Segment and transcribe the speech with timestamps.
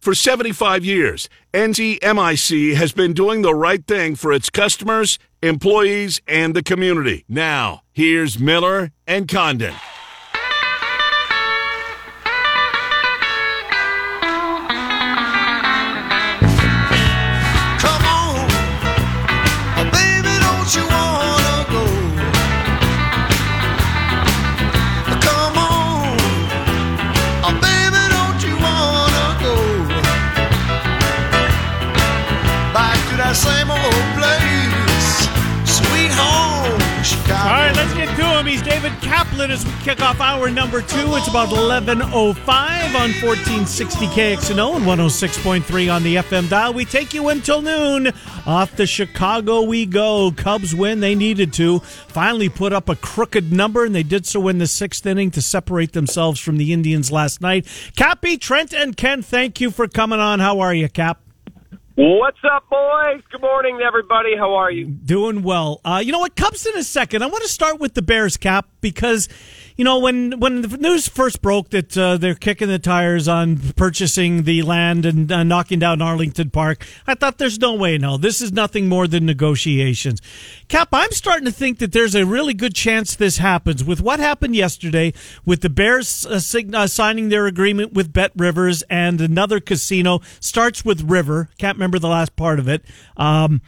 [0.00, 6.56] For 75 years, NCMIC has been doing the right thing for its customers, employees, and
[6.56, 7.26] the community.
[7.28, 9.74] Now, here's Miller and Condon.
[39.38, 41.14] David as we kick off hour number two.
[41.14, 46.72] It's about 11.05 on 1460 KXNO and 106.3 on the FM dial.
[46.72, 48.12] We take you until noon.
[48.46, 50.32] Off to Chicago we go.
[50.32, 50.98] Cubs win.
[50.98, 51.78] They needed to.
[51.78, 55.42] Finally put up a crooked number, and they did so in the sixth inning to
[55.42, 57.66] separate themselves from the Indians last night.
[57.94, 60.40] Cappy, Trent, and Ken, thank you for coming on.
[60.40, 61.27] How are you, Cap?
[62.00, 63.22] What's up, boys?
[63.28, 64.36] Good morning, everybody.
[64.36, 64.86] How are you?
[64.86, 65.80] Doing well.
[65.84, 66.36] Uh, you know what?
[66.36, 67.22] Cubs in a second.
[67.22, 69.28] I want to start with the Bears cap because,
[69.78, 73.56] you know, when when the news first broke that uh, they're kicking the tires on
[73.76, 77.96] purchasing the land and uh, knocking down Arlington Park, I thought there's no way.
[77.96, 80.20] No, this is nothing more than negotiations.
[80.66, 84.18] Cap, I'm starting to think that there's a really good chance this happens with what
[84.18, 85.14] happened yesterday
[85.46, 86.40] with the Bears uh,
[86.74, 91.50] uh, signing their agreement with Bet Rivers and another casino starts with River.
[91.56, 92.84] Can't remember the last part of it.
[93.16, 93.60] Um,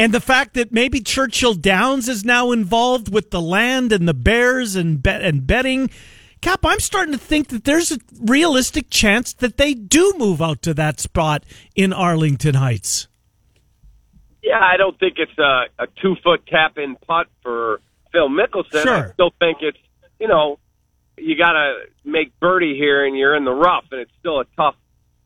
[0.00, 4.14] and the fact that maybe Churchill Downs is now involved with the land and the
[4.14, 5.90] Bears and bet and betting.
[6.40, 10.62] Cap, I'm starting to think that there's a realistic chance that they do move out
[10.62, 11.44] to that spot
[11.76, 13.08] in Arlington Heights.
[14.42, 18.82] Yeah, I don't think it's a, a two foot tap in putt for Phil Mickelson.
[18.82, 19.08] Sure.
[19.08, 19.78] I still think it's,
[20.18, 20.58] you know,
[21.18, 21.74] you got to
[22.06, 24.76] make birdie here and you're in the rough, and it's still a tough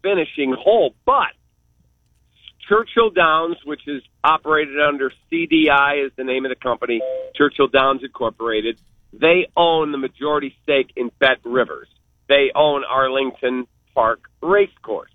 [0.02, 0.96] finishing hole.
[1.06, 1.28] But
[2.68, 7.00] Churchill Downs, which is operated under CDI, is the name of the company,
[7.34, 8.78] Churchill Downs Incorporated.
[9.12, 11.88] They own the majority stake in Bet Rivers.
[12.28, 15.10] They own Arlington Park Racecourse.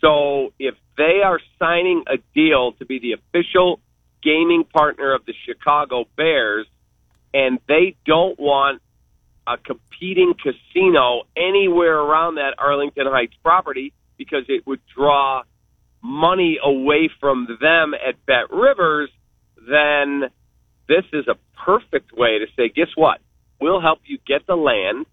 [0.00, 3.80] So if they are signing a deal to be the official
[4.22, 6.66] gaming partner of the Chicago Bears,
[7.32, 8.82] and they don't want
[9.46, 15.42] a competing casino anywhere around that Arlington Heights property because it would draw
[16.02, 19.10] money away from them at Bet Rivers,
[19.56, 20.30] then
[20.88, 23.20] this is a perfect way to say, guess what?
[23.60, 25.06] We'll help you get the land.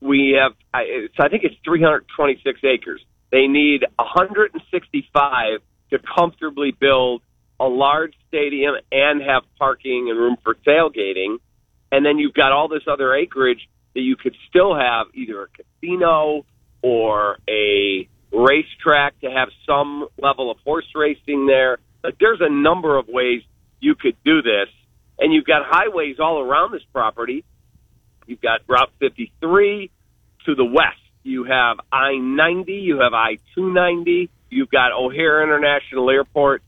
[0.00, 3.00] We have, I, it's, I think it's 326 acres.
[3.30, 7.22] They need 165 to comfortably build
[7.58, 11.38] a large stadium and have parking and room for tailgating.
[11.90, 15.46] And then you've got all this other acreage that you could still have either a
[15.48, 16.44] casino
[16.82, 21.78] or a racetrack to have some level of horse racing there.
[22.02, 23.42] Like there's a number of ways
[23.80, 24.68] you could do this.
[25.18, 27.44] And you've got highways all around this property.
[28.26, 29.90] You've got Route 53
[30.46, 30.98] to the west.
[31.22, 36.62] You have I 90, you have I 290, you've got O'Hare International Airport,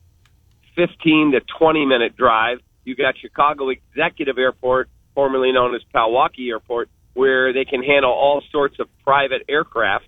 [0.77, 2.59] 15 to 20 minute drive.
[2.85, 8.43] You've got Chicago Executive Airport, formerly known as Palwaukee Airport, where they can handle all
[8.53, 10.07] sorts of private aircraft.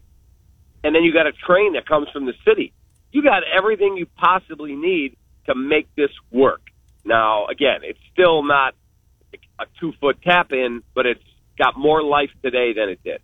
[0.86, 2.72] And then you got a train that comes from the city.
[3.10, 5.16] You got everything you possibly need
[5.47, 6.60] to make this work.
[7.04, 8.76] Now, again, it's still not
[9.58, 11.24] a two foot tap in, but it's
[11.58, 13.20] got more life today than it did.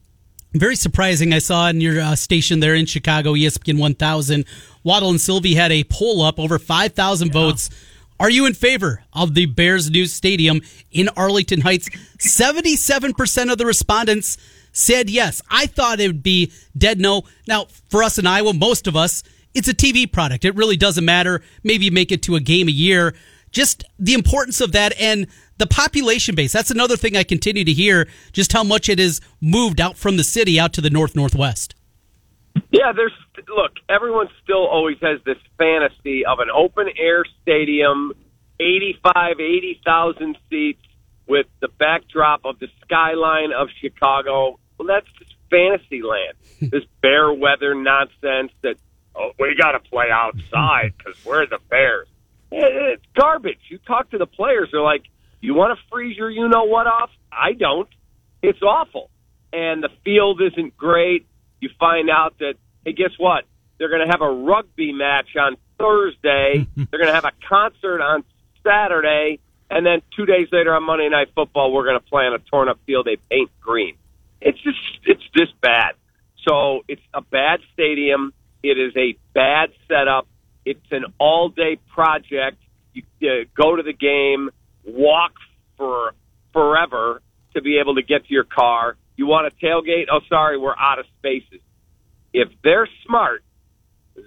[0.52, 1.32] Very surprising.
[1.32, 4.44] I saw in your uh, station there in Chicago, ESPN 1000,
[4.82, 7.70] Waddle and Silvy had a poll up over 5,000 votes.
[8.18, 11.90] Are you in favor of the Bears new stadium in Arlington Heights?
[12.18, 14.36] 77% of the respondents
[14.72, 15.42] said yes.
[15.50, 17.22] I thought it would be dead no.
[17.46, 19.22] Now, for us in Iowa, most of us,
[19.54, 20.44] it's a TV product.
[20.44, 21.42] It really doesn't matter.
[21.62, 23.14] Maybe make it to a game a year.
[23.50, 25.26] Just the importance of that and
[25.58, 26.52] the population base.
[26.52, 30.16] That's another thing I continue to hear, just how much it is moved out from
[30.16, 31.74] the city out to the north northwest.
[32.70, 33.12] Yeah, there's
[33.48, 38.12] look, everyone still always has this fantasy of an open air stadium,
[38.60, 40.82] 85, 80,000 seats
[41.26, 44.58] with the backdrop of the skyline of Chicago.
[44.82, 46.34] Well, that's just fantasy land.
[46.72, 48.76] this bear weather nonsense that
[49.14, 52.08] oh, we got to play outside because we're the Bears.
[52.52, 52.58] Eh,
[52.94, 53.60] It's garbage.
[53.68, 55.04] You talk to the players, they're like,
[55.40, 57.88] "You want to freeze your you know what off?" I don't.
[58.42, 59.10] It's awful,
[59.52, 61.26] and the field isn't great.
[61.60, 62.54] You find out that
[62.84, 63.44] hey, guess what?
[63.78, 66.66] They're going to have a rugby match on Thursday.
[66.76, 68.24] They're going to have a concert on
[68.64, 69.38] Saturday,
[69.70, 72.38] and then two days later on Monday Night Football, we're going to play on a
[72.38, 73.96] torn up field they paint green.
[74.44, 75.92] It's just it's this bad.
[76.48, 78.32] So it's a bad stadium.
[78.62, 80.26] It is a bad setup.
[80.64, 82.58] It's an all day project.
[82.92, 84.50] You uh, go to the game,
[84.84, 85.32] walk
[85.76, 86.14] for
[86.52, 87.22] forever
[87.54, 88.96] to be able to get to your car.
[89.16, 90.06] You want a tailgate?
[90.10, 91.60] Oh, sorry, we're out of spaces.
[92.32, 93.44] If they're smart,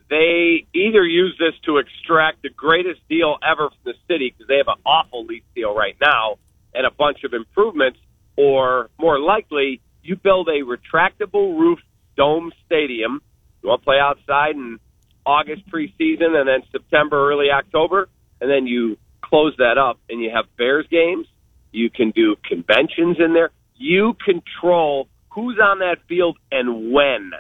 [0.10, 4.58] they either use this to extract the greatest deal ever from the city because they
[4.58, 6.38] have an awful lease deal right now
[6.74, 8.00] and a bunch of improvements,
[8.36, 11.80] or more likely, you build a retractable roof
[12.16, 13.22] dome stadium.
[13.62, 14.80] You want to play outside in
[15.26, 18.08] August preseason and then September, early October,
[18.40, 21.28] and then you close that up and you have Bears games.
[21.72, 23.50] You can do conventions in there.
[23.76, 27.32] You control who's on that field and when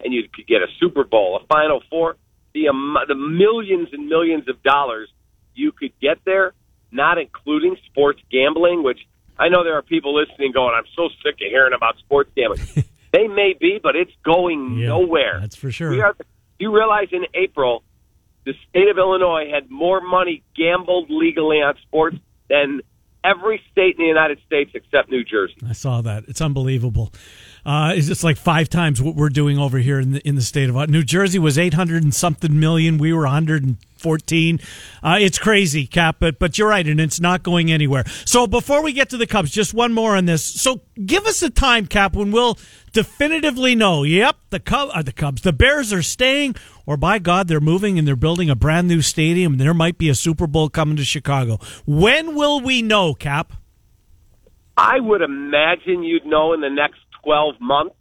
[0.00, 2.16] and you could get a Super Bowl, a Final Four,
[2.54, 5.08] the um, the millions and millions of dollars
[5.54, 6.54] you could get there,
[6.90, 8.98] not including sports gambling, which
[9.42, 12.62] I know there are people listening going, "I'm so sick of hearing about sports gambling."
[13.12, 15.38] they may be, but it's going Yeah, nowhere.
[15.40, 15.90] That's for sure.
[15.90, 16.14] We are.
[16.60, 17.82] You realize in April,
[18.44, 22.18] the state of Illinois had more money gambled legally on sports
[22.48, 22.82] than
[23.24, 25.56] every state in the United States except New Jersey.
[25.68, 26.24] I saw that.
[26.28, 27.12] It's unbelievable.
[27.64, 30.42] Uh, it's just like five times what we're doing over here in the in the
[30.42, 32.98] state of New Jersey was eight hundred and something million.
[32.98, 34.58] We were hundred and fourteen.
[35.00, 36.16] Uh, it's crazy, Cap.
[36.18, 38.02] But but you're right, and it's not going anywhere.
[38.24, 40.42] So before we get to the Cubs, just one more on this.
[40.44, 42.58] So give us a time, Cap, when we'll
[42.92, 44.02] definitively know.
[44.02, 47.96] Yep, the Cub, uh, the Cubs, the Bears are staying, or by God, they're moving
[47.96, 49.58] and they're building a brand new stadium.
[49.58, 51.60] There might be a Super Bowl coming to Chicago.
[51.86, 53.52] When will we know, Cap?
[54.76, 57.96] I would imagine you'd know in the next 12 months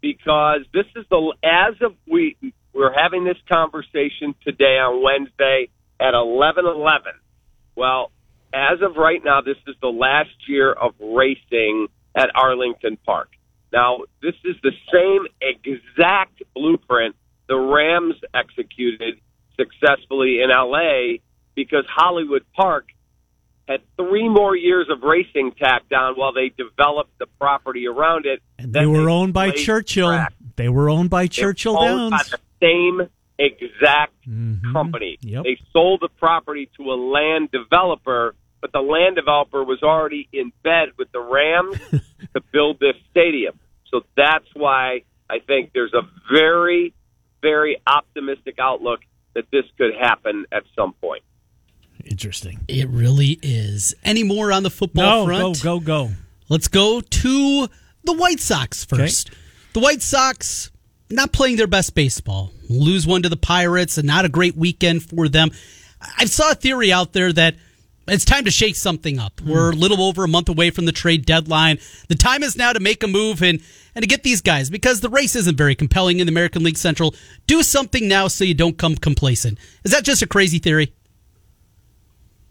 [0.00, 2.36] because this is the as of we
[2.74, 5.68] we're having this conversation today on Wednesday
[6.00, 7.12] at 11:11.
[7.76, 8.10] Well,
[8.52, 13.30] as of right now this is the last year of racing at Arlington Park.
[13.72, 17.16] Now, this is the same exact blueprint
[17.48, 19.18] the Rams executed
[19.56, 21.18] successfully in LA
[21.54, 22.86] because Hollywood Park
[23.68, 28.40] had three more years of racing tacked on while they developed the property around it.
[28.58, 30.08] And they were owned by Churchill.
[30.08, 30.34] track.
[30.56, 32.30] They were owned by They Churchill owned Downs.
[32.30, 34.72] By the same exact Mhm.
[34.72, 35.18] company.
[35.22, 35.44] Yep.
[35.44, 40.52] They sold the property to a land developer, but the land developer was already in
[40.62, 41.76] bed with the Rams
[42.34, 43.58] to build this stadium.
[43.90, 46.92] So that's why I think there's a very,
[47.40, 49.00] very optimistic outlook
[49.34, 51.22] that this could happen at some point.
[52.04, 52.60] Interesting.
[52.68, 53.94] It really is.
[54.04, 55.62] Any more on the football No, front?
[55.62, 56.10] go, go, go.
[56.48, 57.68] Let's go to
[58.04, 59.30] the White Sox first.
[59.72, 60.70] The White Sox
[61.10, 62.52] not playing their best baseball.
[62.68, 65.50] Lose one to the Pirates and not a great weekend for them.
[66.18, 67.54] I saw a theory out there that
[68.08, 69.40] it's time to shake something up.
[69.40, 69.50] Hmm.
[69.50, 71.78] We're a little over a month away from the trade deadline.
[72.08, 73.60] The time is now to make a move and,
[73.94, 76.78] and to get these guys because the race isn't very compelling in the American League
[76.78, 77.14] Central.
[77.46, 79.58] Do something now so you don't come complacent.
[79.84, 80.92] Is that just a crazy theory?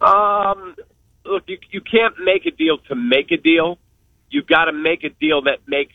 [0.02, 0.76] Um,
[1.26, 3.78] look, you you can't make a deal to make a deal.
[4.30, 5.94] You've got to make a deal that makes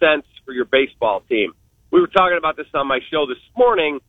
[0.00, 1.52] sense for your baseball team.
[1.90, 4.00] We were talking about this on my show this morning.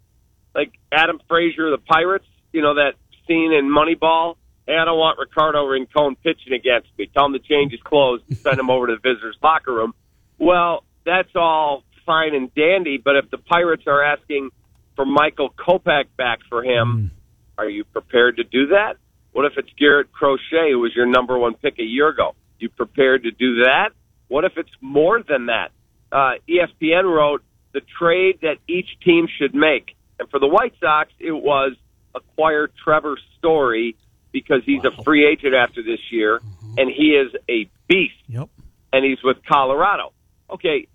[0.56, 2.94] Like Adam Frazier, the Pirates, you know that
[3.28, 4.36] scene in Moneyball.
[4.66, 7.10] Hey, I don't want Ricardo Rincon pitching against me.
[7.14, 9.94] Tell him to change his clothes and send him over to the visitors' locker room.
[10.38, 14.52] Well, that's all fine and dandy, but if the Pirates are asking
[14.96, 17.12] for Michael Kopech back for him,
[17.58, 18.98] are you prepared to do that?
[19.34, 22.36] What if it's Garrett Crochet, who was your number one pick a year ago?
[22.60, 23.90] You prepared to do that?
[24.28, 25.72] What if it's more than that?
[26.12, 29.96] Uh, ESPN wrote the trade that each team should make.
[30.20, 31.74] And for the White Sox, it was
[32.16, 33.96] acquire Trevor Story
[34.32, 36.40] because he's a free agent after this year,
[36.78, 38.50] and he is a beast Yep.
[38.92, 40.14] and he's with Colorado.
[40.50, 40.88] Okay,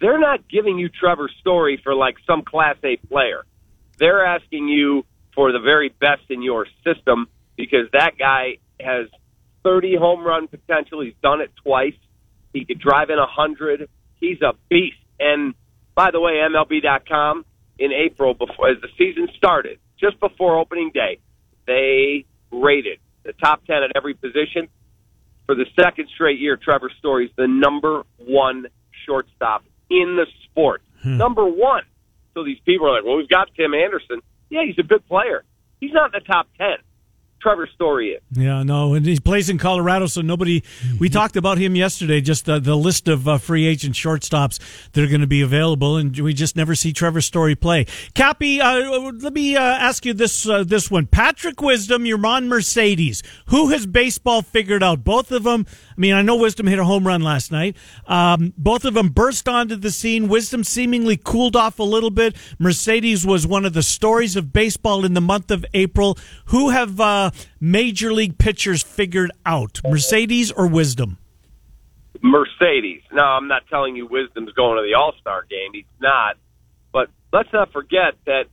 [0.00, 3.44] they're not giving you Trevor Story for like some Class A player.
[3.98, 9.08] They're asking you for the very best in your system because that guy has
[9.64, 11.00] 30 home run potential.
[11.00, 11.94] He's done it twice.
[12.52, 13.88] He could drive in a 100.
[14.20, 14.96] He's a beast.
[15.18, 15.54] And
[15.94, 17.44] by the way, MLB.com
[17.78, 21.18] in April, before as the season started, just before opening day,
[21.66, 24.68] they rated the top 10 at every position
[25.46, 28.66] for the second straight year, Trevor Story's the number one
[29.06, 30.82] shortstop in the sport.
[31.02, 31.16] Hmm.
[31.16, 31.84] Number one.
[32.34, 34.20] So these people are like, well, we've got Tim Anderson.
[34.50, 35.44] Yeah, he's a good player.
[35.80, 36.66] He's not in the top 10.
[37.40, 38.22] Trevor Story is.
[38.32, 40.62] Yeah, no, and he plays in Colorado, so nobody.
[40.98, 42.20] We talked about him yesterday.
[42.20, 44.58] Just uh, the list of uh, free agent shortstops
[44.92, 47.86] that are going to be available, and we just never see Trevor Story play.
[48.14, 53.22] Cappy, uh, let me uh, ask you this uh, this one: Patrick Wisdom, Yermín Mercedes.
[53.46, 55.04] Who has baseball figured out?
[55.04, 55.66] Both of them.
[55.90, 57.76] I mean, I know Wisdom hit a home run last night.
[58.06, 60.28] Um, both of them burst onto the scene.
[60.28, 62.36] Wisdom seemingly cooled off a little bit.
[62.58, 66.18] Mercedes was one of the stories of baseball in the month of April.
[66.46, 67.00] Who have
[67.60, 69.80] major league pitchers figured out?
[69.84, 71.18] Mercedes or Wisdom?
[72.22, 73.02] Mercedes.
[73.12, 75.72] Now, I'm not telling you Wisdom's going to the All Star game.
[75.72, 76.36] He's not.
[76.92, 78.44] But let's not forget that,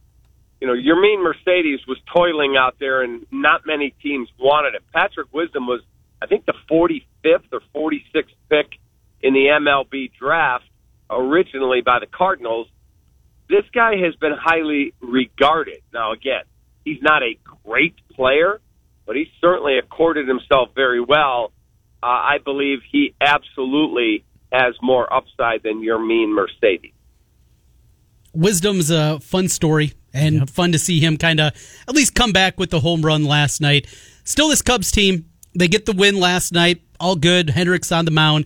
[0.60, 4.82] you know, Yermín Mercedes was toiling out there and not many teams wanted him.
[4.94, 5.82] Patrick Wisdom was,
[6.22, 8.80] I think, the 45th or 46th pick
[9.22, 10.65] in the MLB draft
[11.10, 12.68] originally by the Cardinals.
[13.50, 15.82] This guy has been highly regarded.
[15.94, 16.44] Now, again,
[16.86, 18.60] he's not a great player,
[19.05, 21.51] but he certainly accorded himself very well.
[22.01, 26.91] Uh, I believe he absolutely has more upside than Yermín Mercedes.
[28.33, 31.53] Wisdom's a fun story and fun to see him kind of
[31.88, 33.88] at least come back with the home run last night.
[34.24, 36.81] Still, this Cubs team, they get the win last night.
[37.00, 37.50] All good.
[37.51, 38.45] Hendricks on the mound.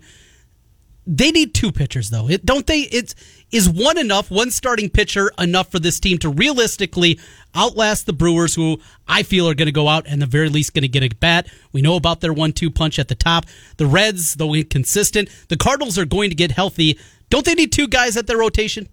[1.10, 2.28] They need two pitchers, though.
[2.28, 2.80] It, don't they?
[2.80, 3.14] It's
[3.50, 4.30] is one enough?
[4.30, 7.18] One starting pitcher enough for this team to realistically
[7.56, 10.74] outlast the Brewers, who I feel are going to go out and the very least
[10.74, 11.48] going to get a bat.
[11.72, 13.46] We know about their one-two punch at the top.
[13.78, 16.98] The Reds, though inconsistent, the Cardinals are going to get healthy.
[17.30, 18.90] Don't they need two guys at their rotation?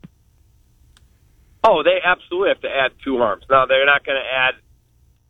[1.65, 3.43] Oh, they absolutely have to add two arms.
[3.49, 4.53] Now they're not going to add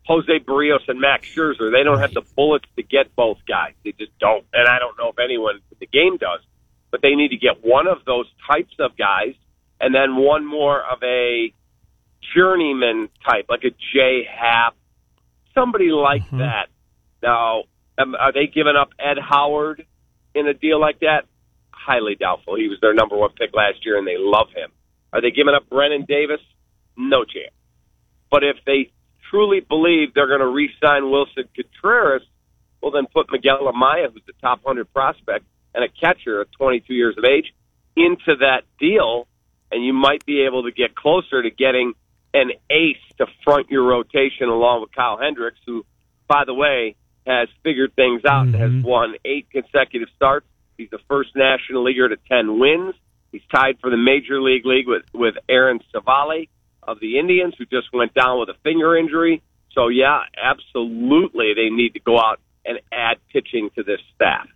[0.06, 1.72] Jose Berrios and Max Scherzer.
[1.72, 3.72] They don't have the bullets to get both guys.
[3.84, 4.44] They just don't.
[4.52, 6.40] And I don't know if anyone in the game does.
[6.96, 9.34] But they need to get one of those types of guys
[9.78, 11.52] and then one more of a
[12.34, 14.74] journeyman type, like a Jay Happ,
[15.54, 16.38] somebody like Mm-hmm.
[16.38, 16.68] that.
[17.22, 17.64] Now,
[17.98, 19.84] um, are they giving up Ed Howard
[20.34, 21.26] in a deal like that?
[21.70, 22.56] Highly doubtful.
[22.56, 24.70] He was their number one pick last year, and they love him.
[25.12, 26.40] Are they giving up Brennen Davis?
[26.96, 27.52] No chance.
[28.30, 28.90] But if they
[29.30, 32.22] truly believe they're going to re-sign Willson Contreras,
[32.80, 35.44] well, then put Miguel Amaya, who's the top 100 prospect,
[35.76, 37.52] and a catcher at 22 years of age,
[37.94, 39.28] into that deal,
[39.70, 41.92] and you might be able to get closer to getting
[42.34, 45.84] an ace to front your rotation along with Kyle Hendricks, who,
[46.26, 48.86] by the way, has figured things out and has mm-hmm.
[48.86, 50.46] won eight consecutive starts.
[50.76, 52.94] He's the first National Leaguer to 10 wins.
[53.32, 56.48] He's tied for the Major League League with, with Aaron Civale
[56.82, 59.42] of the Indians, who just went down with a finger injury.
[59.72, 64.46] So, yeah, absolutely, they need to go out and add pitching to this staff.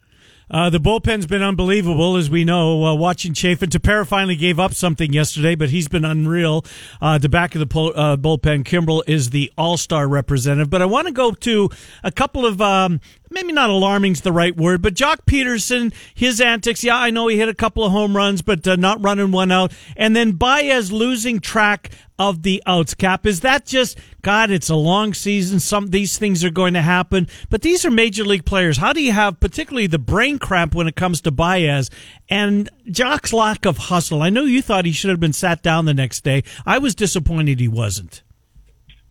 [0.50, 2.85] Uh, the bullpen's been unbelievable, as we know.
[2.85, 6.64] Uh, watching Chafin, Tepera finally gave up something yesterday, but he's been unreal.
[7.00, 10.69] Uh, the back of the uh, bullpen, Kimbrel is the all-star representative.
[10.69, 11.71] But I want to go to
[12.02, 16.84] a couple of um, maybe not alarming's the right word, but Joc Pederson, his antics.
[16.84, 19.52] Yeah, I know he hit a couple of home runs, but uh, not running one
[19.52, 19.72] out.
[19.96, 22.92] And then Baez losing track of the outs.
[22.94, 24.50] Cap is that just God?
[24.50, 25.58] It's a long season.
[25.58, 28.76] Some these things are going to happen, but these are major league players.
[28.76, 31.88] How do you have particularly the brain cramp when it comes to Baez
[32.28, 34.20] and Joc's lack of hustle?
[34.22, 36.42] I know you thought he should have been sat down the next day.
[36.66, 38.22] I was disappointed he wasn't.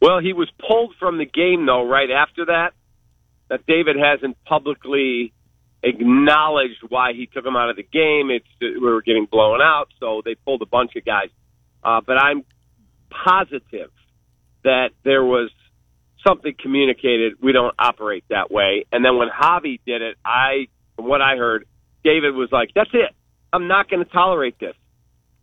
[0.02, 2.74] Well, he was pulled from the game, though, right after that.
[3.50, 5.34] That David hasn't publicly
[5.82, 8.30] acknowledged why he took him out of the game.
[8.30, 11.30] It's we were getting blown out, so they pulled a bunch of guys.
[11.84, 12.44] Uh, but I'm
[13.10, 13.92] positive
[14.64, 15.50] that there was
[16.28, 17.34] something communicated.
[17.42, 18.86] We don't operate that way.
[18.92, 21.66] And then when Javi did it, I, from what I heard,
[22.04, 23.16] David was like, "That's it.
[23.52, 24.76] I'm not going to tolerate this.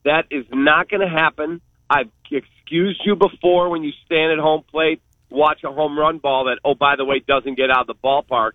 [0.05, 1.61] That is not going to happen.
[1.89, 6.45] I've excused you before when you stand at home plate, watch a home run ball
[6.45, 8.52] that, oh, by the way, doesn't get out of the ballpark,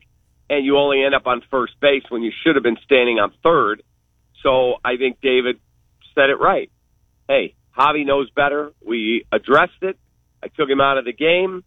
[0.50, 3.32] and you only end up on first base when you should have been standing on
[3.44, 3.84] third.
[4.44, 5.60] So I think David
[6.16, 6.72] said it right.
[7.28, 8.74] Hey, Javi knows better.
[8.86, 9.98] We addressed it.
[10.44, 11.64] I took him out of the game,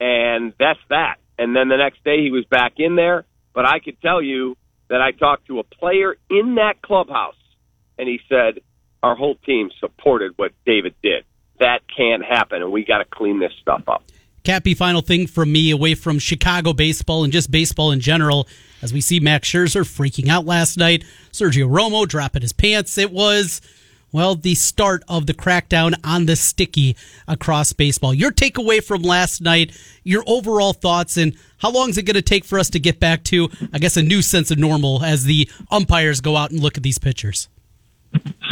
[0.00, 1.16] and that's that.
[1.38, 3.24] And then the next day he was back in there.
[3.52, 4.56] But I could tell you
[4.88, 7.36] that I talked to a player in that clubhouse,
[7.98, 8.60] and he said,
[9.02, 11.24] our whole team supported what David did.
[11.60, 14.02] That can't happen, and we got to clean this stuff up.
[14.44, 18.46] Cappy, final thing from me away from Chicago baseball and just baseball in general.
[18.82, 22.98] As we see Max Scherzer freaking out last night, Sergio Romo dropping his pants.
[22.98, 23.62] It was,
[24.12, 26.94] well, the start of the crackdown on the sticky
[27.26, 28.12] across baseball.
[28.12, 32.20] Your takeaway from last night, your overall thoughts, and how long is it going to
[32.20, 35.24] take for us to get back to, I guess, a new sense of normal as
[35.24, 37.48] the umpires go out and look at these pitchers?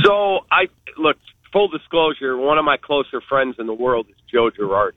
[0.02, 1.18] So I look.
[1.52, 4.94] Full disclosure: one of my closer friends in the world is Joe Girardi.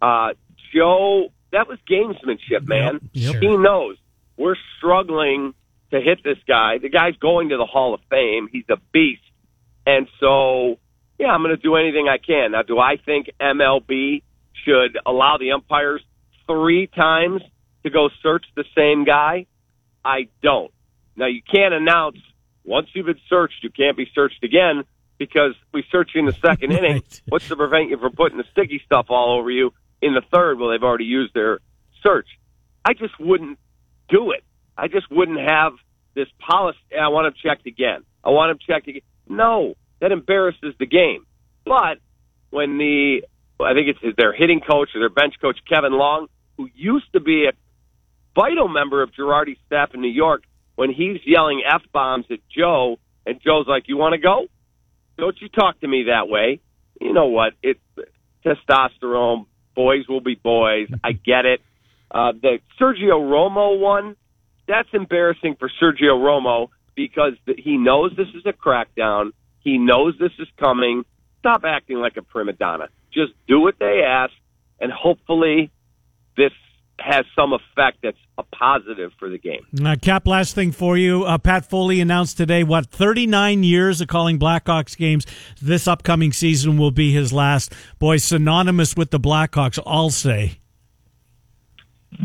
[0.00, 0.34] Uh,
[0.74, 3.00] Joe that was gamesmanship, man.
[3.12, 3.36] Yep.
[3.40, 3.96] He knows
[4.36, 5.54] we're struggling
[5.90, 6.78] to hit this guy.
[6.78, 8.48] The guy's going to the Hall of Fame.
[8.52, 9.22] He's a beast.
[9.86, 10.78] And so,
[11.18, 12.52] yeah, I'm going to do anything I can.
[12.52, 14.22] Now, do I think MLB
[14.64, 16.02] should allow the umpires
[16.46, 17.42] three times
[17.84, 19.46] to go search the same guy?
[20.04, 20.72] I don't.
[21.16, 22.18] Now, you can't announce
[22.64, 24.84] once you've been searched, you can't be searched again
[25.16, 26.92] because we search you in the second inning.
[26.92, 27.22] Right.
[27.28, 30.58] What's to prevent you from putting the sticky stuff all over you in the third?
[30.58, 31.58] Well, they've already used their
[32.02, 32.26] search.
[32.84, 33.58] I just wouldn't
[34.08, 34.44] do it.
[34.76, 35.72] I just wouldn't have
[36.14, 36.78] this policy.
[36.98, 38.04] I want him checked again.
[38.24, 39.02] I want him checked again.
[39.28, 41.26] No, that embarrasses the game.
[41.64, 41.98] But
[42.50, 43.22] when the,
[43.60, 47.20] I think it's their hitting coach or their bench coach, Kevin Long, who used to
[47.20, 47.52] be a
[48.34, 50.44] vital member of Girardi's staff in New York,
[50.76, 54.46] when he's yelling F bombs at Joe, and Joe's like, You want to go?
[55.18, 56.60] Don't you talk to me that way.
[57.00, 57.54] You know what?
[57.62, 57.80] It's
[58.44, 59.46] testosterone.
[59.78, 60.88] Boys will be boys.
[61.04, 61.60] I get it.
[62.10, 64.16] Uh, the Sergio Romo one,
[64.66, 69.30] that's embarrassing for Sergio Romo because th- he knows this is a crackdown.
[69.60, 71.04] He knows this is coming.
[71.38, 72.88] Stop acting like a prima donna.
[73.12, 74.32] Just do what they ask,
[74.80, 75.70] and hopefully
[76.36, 76.50] this
[76.98, 79.66] has some effect that's a positive for the game.
[79.84, 81.24] Uh, Cap, last thing for you.
[81.24, 85.26] Uh, Pat Foley announced today, what, 39 years of calling Blackhawks games.
[85.62, 87.72] This upcoming season will be his last.
[87.98, 90.58] Boy, synonymous with the Blackhawks, I'll say.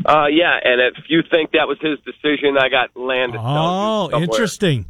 [0.06, 4.10] Uh, yeah, and if you think that was his decision, I got land to tell
[4.10, 4.86] you Oh, interesting.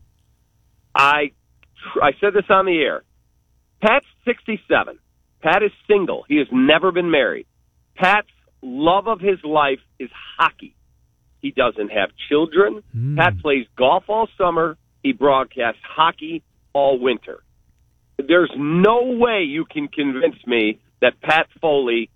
[0.96, 1.32] I
[2.02, 3.04] I said this on the air.
[3.82, 4.98] Pat's 67.
[5.42, 6.24] Pat is single.
[6.30, 7.48] He has never been married.
[7.96, 8.30] Pat's
[8.64, 10.76] love of his life is hockey.
[11.42, 12.84] He doesn't have children.
[12.94, 13.18] Hmm.
[13.18, 14.78] Pat plays golf all summer.
[15.04, 16.42] He broadcasts hockey
[16.72, 17.44] all winter.
[18.18, 22.10] There's no way you can convince me that Pat Foley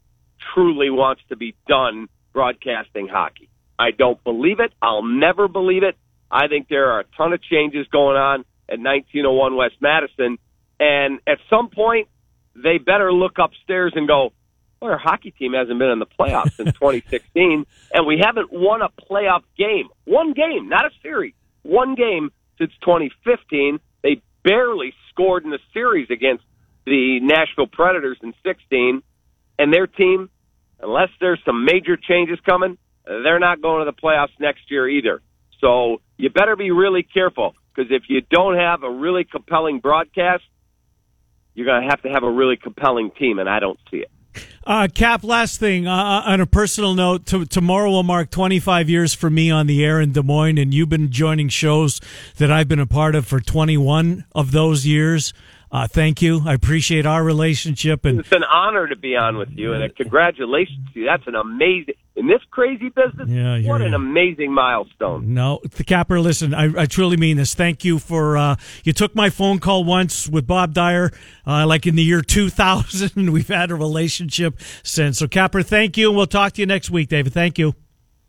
[0.54, 3.50] truly wants to be done broadcasting hockey.
[3.78, 4.74] I don't believe it.
[4.82, 5.96] I'll never believe it.
[6.32, 10.38] I think there are a ton of changes going on at 1901 West Madison.
[10.80, 12.08] And at some point,
[12.56, 14.32] they better look upstairs and go,
[14.82, 18.82] well, our hockey team hasn't been in the playoffs since 2016, and we haven't won
[18.82, 19.90] a playoff game.
[20.06, 21.34] One game, not a series.
[21.64, 23.80] One game since 2015.
[24.04, 26.44] They barely scored in the series against
[26.86, 29.02] the Nashville Predators in 16,
[29.60, 30.30] and their team,
[30.80, 35.22] unless there's some major changes coming, they're not going to the playoffs next year either.
[35.60, 40.44] So you better be really careful because if you don't have a really compelling broadcast,
[41.54, 44.12] you're going to have to have a really compelling team, and I don't see it.
[44.66, 45.88] Uh, Cap, last thing.
[45.88, 49.84] Uh, on a personal note, t- tomorrow will mark 25 years for me on the
[49.84, 52.02] air in Des Moines, and you've been joining shows
[52.38, 55.34] that I've been a part of for 21 of those years.
[55.72, 56.42] Uh, thank you.
[56.46, 60.88] I appreciate our relationship, and It's an honor to be on with you, and congratulations
[60.94, 61.06] to you.
[61.06, 63.30] That's an amazing in this crazy business.
[63.30, 65.34] Yeah, what an amazing milestone.
[65.34, 66.20] No, the capper.
[66.20, 67.54] Listen, I, I truly mean this.
[67.54, 71.12] Thank you for uh, you took my phone call once with Bob Dyer,
[71.46, 75.20] uh, like in the year 2000, and we've had a relationship since.
[75.20, 77.34] So, capper, thank you, and we'll talk to you next week, David.
[77.34, 77.76] Thank you.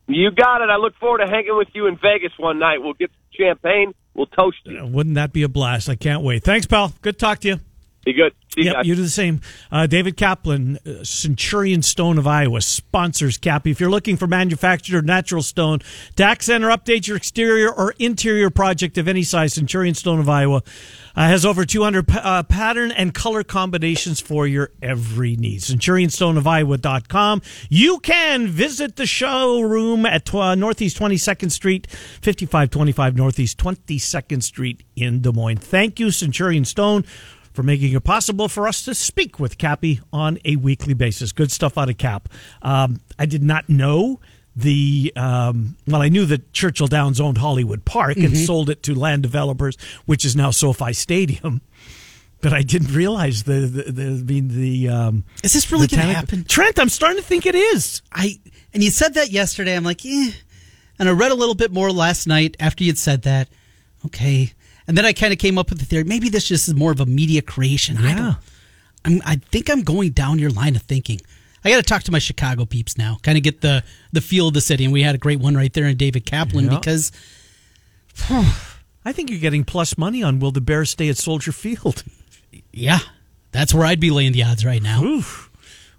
[0.06, 0.70] You got it.
[0.70, 2.78] I look forward to hanging with you in Vegas one night.
[2.82, 3.94] We'll get some champagne.
[4.14, 4.86] We'll toast you.
[4.86, 5.88] Wouldn't that be a blast?
[5.88, 6.44] I can't wait.
[6.44, 6.92] Thanks, pal.
[7.02, 7.60] Good talk to you.
[8.08, 8.32] Be good.
[8.54, 8.86] See you Yep, guys.
[8.86, 9.42] you do the same.
[9.70, 13.70] Uh, David Kaplan, uh, Centurion Stone of Iowa, sponsors Cappy.
[13.70, 15.80] If you're looking for manufactured natural stone
[16.16, 20.28] to Center or update your exterior or interior project of any size, Centurion Stone of
[20.28, 20.62] Iowa
[21.14, 25.60] uh, has over 200 pa- uh, pattern and color combinations for your every need.
[25.60, 27.42] CenturionStoneofIowa.com.
[27.68, 34.82] You can visit the showroom at tw- uh, Northeast 22nd Street, 5525 Northeast 22nd Street
[34.96, 35.58] in Des Moines.
[35.58, 37.04] Thank you, Centurion Stone
[37.58, 41.32] for making it possible for us to speak with Cappy on a weekly basis.
[41.32, 42.28] Good stuff out of Cap.
[42.62, 44.20] Um, I did not know
[44.54, 48.94] the um, well, I knew that Churchill Downs owned Hollywood Park and sold it to
[48.94, 51.60] land developers, which is now SoFi Stadium.
[52.40, 56.06] But I didn't realize the the the, I mean, the um, Is this really going
[56.06, 56.44] to happen?
[56.44, 58.02] Trent, I'm starting to think it is.
[58.12, 58.38] I
[58.72, 59.74] and you said that yesterday.
[59.74, 60.30] I'm like, eh.
[61.00, 63.48] And I read a little bit more last night after you'd said that.
[64.06, 64.52] Okay.
[64.88, 66.02] And then I kind of came up with the theory.
[66.04, 67.98] Maybe this just is more of a media creation.
[67.98, 68.14] I Yeah.
[68.16, 68.36] don't.
[69.04, 71.20] I'm, I think I'm going down your line of thinking.
[71.64, 74.48] I got to talk to my Chicago peeps now, kind of get the the feel
[74.48, 74.84] of the city.
[74.84, 76.78] And we had a great one right there in David Kaplan Yeah.
[76.78, 77.12] because
[79.04, 82.02] I think you're getting plus money on will the Bears stay at Soldier Field.
[82.72, 82.98] yeah,
[83.52, 85.02] that's where I'd be laying the odds right now.
[85.04, 85.47] Oof.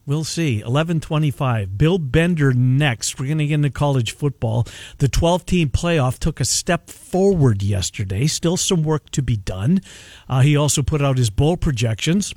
[0.09, 0.55] We'll see.
[0.55, 1.77] 1125.
[1.77, 3.19] Bill Bender next.
[3.19, 4.65] We're going to get into college football.
[4.97, 8.25] The 12 team playoff took a step forward yesterday.
[8.25, 9.81] Still some work to be done.
[10.27, 12.33] Uh, he also put out his bowl projections.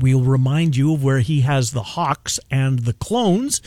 [0.00, 3.60] We'll remind you of where he has the Hawks and the Clones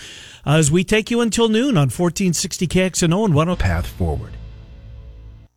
[0.43, 3.57] as we take you until noon on 1460 KXNO and 10.
[3.57, 4.33] path forward.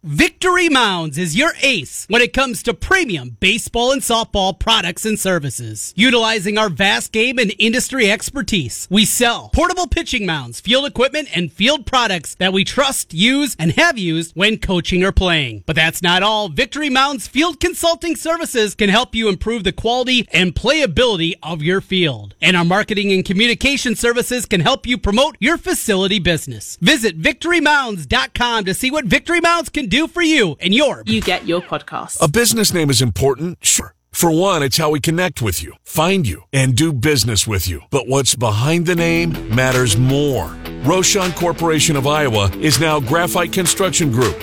[0.02, 5.18] Victory Mounds is your ace when it comes to premium baseball and softball products and
[5.18, 5.92] services.
[5.94, 11.52] Utilizing our vast game and industry expertise, we sell portable pitching mounds, field equipment, and
[11.52, 15.64] field products that we trust, use, and have used when coaching or playing.
[15.66, 16.48] But that's not all.
[16.48, 21.82] Victory Mounds Field Consulting Services can help you improve the quality and playability of your
[21.82, 22.34] field.
[22.40, 26.78] And our marketing and communication services can help you promote your facility business.
[26.80, 31.46] Visit victorymounds.com to see what Victory Mounds can do for you and your you get
[31.46, 32.16] your podcast.
[32.22, 33.92] A business name is important, sure.
[34.12, 37.82] For one, it's how we connect with you, find you, and do business with you.
[37.90, 40.48] But what's behind the name matters more.
[40.82, 44.36] Rochon Corporation of Iowa is now Graphite Construction Group.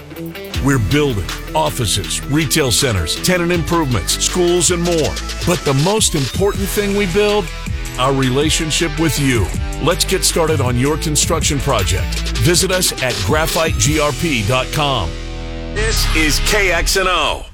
[0.65, 5.13] We're building offices, retail centers, tenant improvements, schools, and more.
[5.45, 7.45] But the most important thing we build?
[7.99, 9.45] Our relationship with you.
[9.83, 12.19] Let's get started on your construction project.
[12.39, 15.26] Visit us at graphitegrp.com.
[15.77, 17.45] This is KXNO.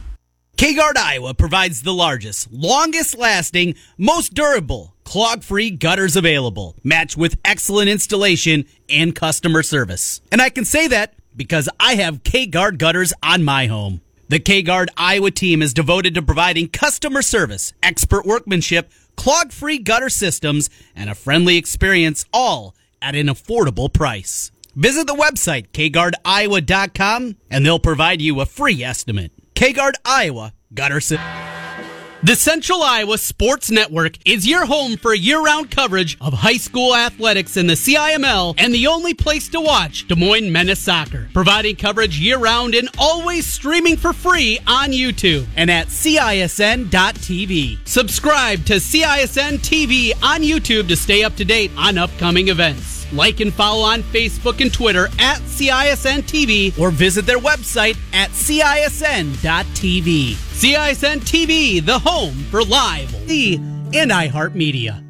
[0.56, 7.38] K-Guard Iowa provides the largest, longest lasting, most durable, clog free gutters available, matched with
[7.44, 10.22] excellent installation and customer service.
[10.32, 14.00] And I can say that because I have K-Guard gutters on my home.
[14.30, 20.08] The K-Guard Iowa team is devoted to providing customer service, expert workmanship, clog free gutter
[20.08, 24.53] systems, and a friendly experience, all at an affordable price.
[24.76, 29.32] Visit the website, kguardiowa.com, and they'll provide you a free estimate.
[29.56, 31.00] K-Guard Iowa Gutter.
[32.24, 37.58] The Central Iowa Sports Network is your home for year-round coverage of high school athletics
[37.58, 41.28] in the CIML and the only place to watch Des Moines Menace Soccer.
[41.34, 47.78] Providing coverage year-round and always streaming for free on YouTube and at CISN.TV.
[47.86, 53.03] Subscribe to CISN TV on YouTube to stay up to date on upcoming events.
[53.14, 58.32] Like and follow on Facebook and Twitter at CISN TV or visit their website at
[58.32, 59.34] CISN.TV.
[60.34, 65.04] CISN TV, the home for live, the and iHeartMedia.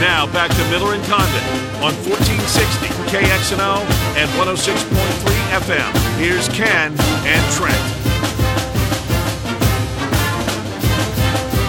[0.00, 1.44] Now back to Miller and Condon
[1.82, 3.80] on 1460 KXNO
[4.16, 6.18] and 106.3 FM.
[6.18, 6.94] Here's Ken
[7.26, 8.09] and Trent.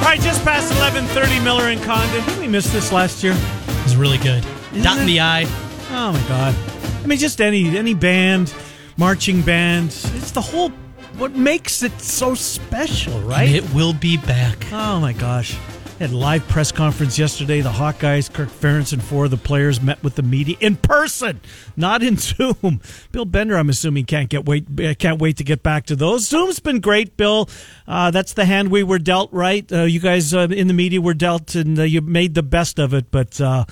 [0.01, 2.25] All right, just past 11:30 Miller and Condon.
[2.25, 3.33] Did we miss this last year?
[3.33, 4.43] It was really good.
[4.81, 5.45] Dot in the eye.
[5.91, 6.55] Oh my god.
[7.03, 8.53] I mean just any any band,
[8.97, 9.89] marching band.
[9.89, 10.69] It's the whole
[11.17, 13.47] what makes it so special, right?
[13.47, 14.65] And it will be back.
[14.71, 15.55] Oh my gosh.
[16.01, 17.61] Had live press conference yesterday.
[17.61, 21.39] The Hawkeyes, Kirk Ferentz, and four of the players met with the media in person,
[21.77, 22.81] not in Zoom.
[23.11, 26.27] Bill Bender, I'm assuming, can't get wait uh, can't wait to get back to those.
[26.27, 27.47] Zoom's been great, Bill.
[27.87, 29.71] Uh, that's the hand we were dealt, right?
[29.71, 32.79] Uh, you guys uh, in the media were dealt, and uh, you made the best
[32.79, 33.11] of it.
[33.11, 33.65] But uh,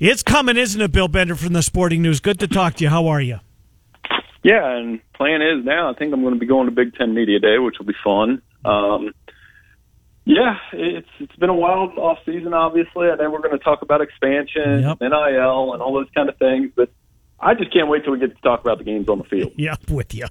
[0.00, 2.18] it's coming, isn't it, Bill Bender from the Sporting News?
[2.18, 2.90] Good to talk to you.
[2.90, 3.38] How are you?
[4.42, 5.90] Yeah, and plan is now.
[5.90, 7.94] I think I'm going to be going to Big Ten Media Day, which will be
[8.02, 8.42] fun.
[8.64, 9.14] Um,
[10.28, 12.52] yeah, it's it's been a wild off season.
[12.52, 15.00] Obviously, I know we're going to talk about expansion, Yep.
[15.00, 16.70] NIL, and all those kind of things.
[16.76, 16.90] But
[17.40, 19.52] I just can't wait till we get to talk about the games on the field.
[19.58, 20.26] Yeah, I'm with you.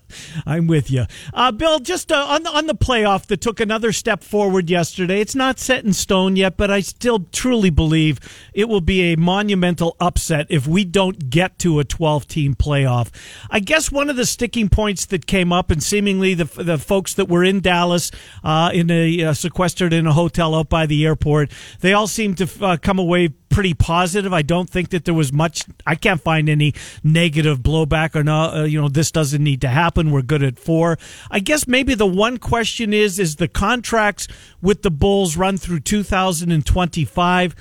[0.46, 1.06] I'm with you.
[1.34, 5.20] Uh, Bill, just uh, on the, on the playoff that took another step forward yesterday.
[5.20, 8.20] It's not set in stone yet, but I still truly believe
[8.54, 13.10] it will be a monumental upset if we don't get to a 12 team playoff.
[13.50, 17.14] I guess one of the sticking points that came up, and seemingly the the folks
[17.16, 18.12] that were in Dallas,
[18.44, 22.34] uh, in a uh, sequestered in a hotel out by the airport, they all seem
[22.36, 24.34] to uh, come away pretty positive.
[24.34, 25.66] I don't think that there was much.
[25.86, 28.36] I can't find any negative blowback or no.
[28.36, 30.12] Uh, you know, this doesn't need to happen.
[30.12, 30.98] We're good at four.
[31.32, 34.28] I guess maybe the one question is: is the contracts
[34.62, 37.56] with the Bulls run through 2025?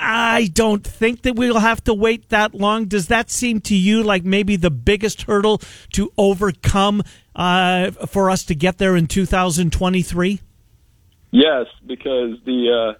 [0.00, 2.84] I don't think that we'll have to wait that long.
[2.84, 5.60] Does that seem to you like maybe the biggest hurdle
[5.94, 7.02] to overcome
[7.34, 10.40] uh, for us to get there in 2023?
[11.30, 12.98] Yes, because the uh,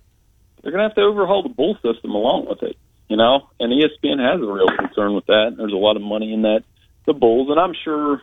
[0.69, 2.77] they're going to have to overhaul the bull system along with it.
[3.09, 5.55] You know, and ESPN has a real concern with that.
[5.57, 6.63] There's a lot of money in that
[7.07, 8.21] the Bulls, and I'm sure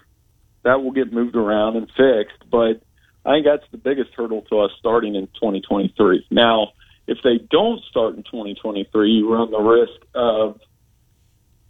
[0.62, 2.48] that will get moved around and fixed.
[2.52, 2.84] But
[3.26, 6.28] I think that's the biggest hurdle to us starting in 2023.
[6.30, 6.74] Now,
[7.08, 10.62] if they don't start in 2023, you run the risk of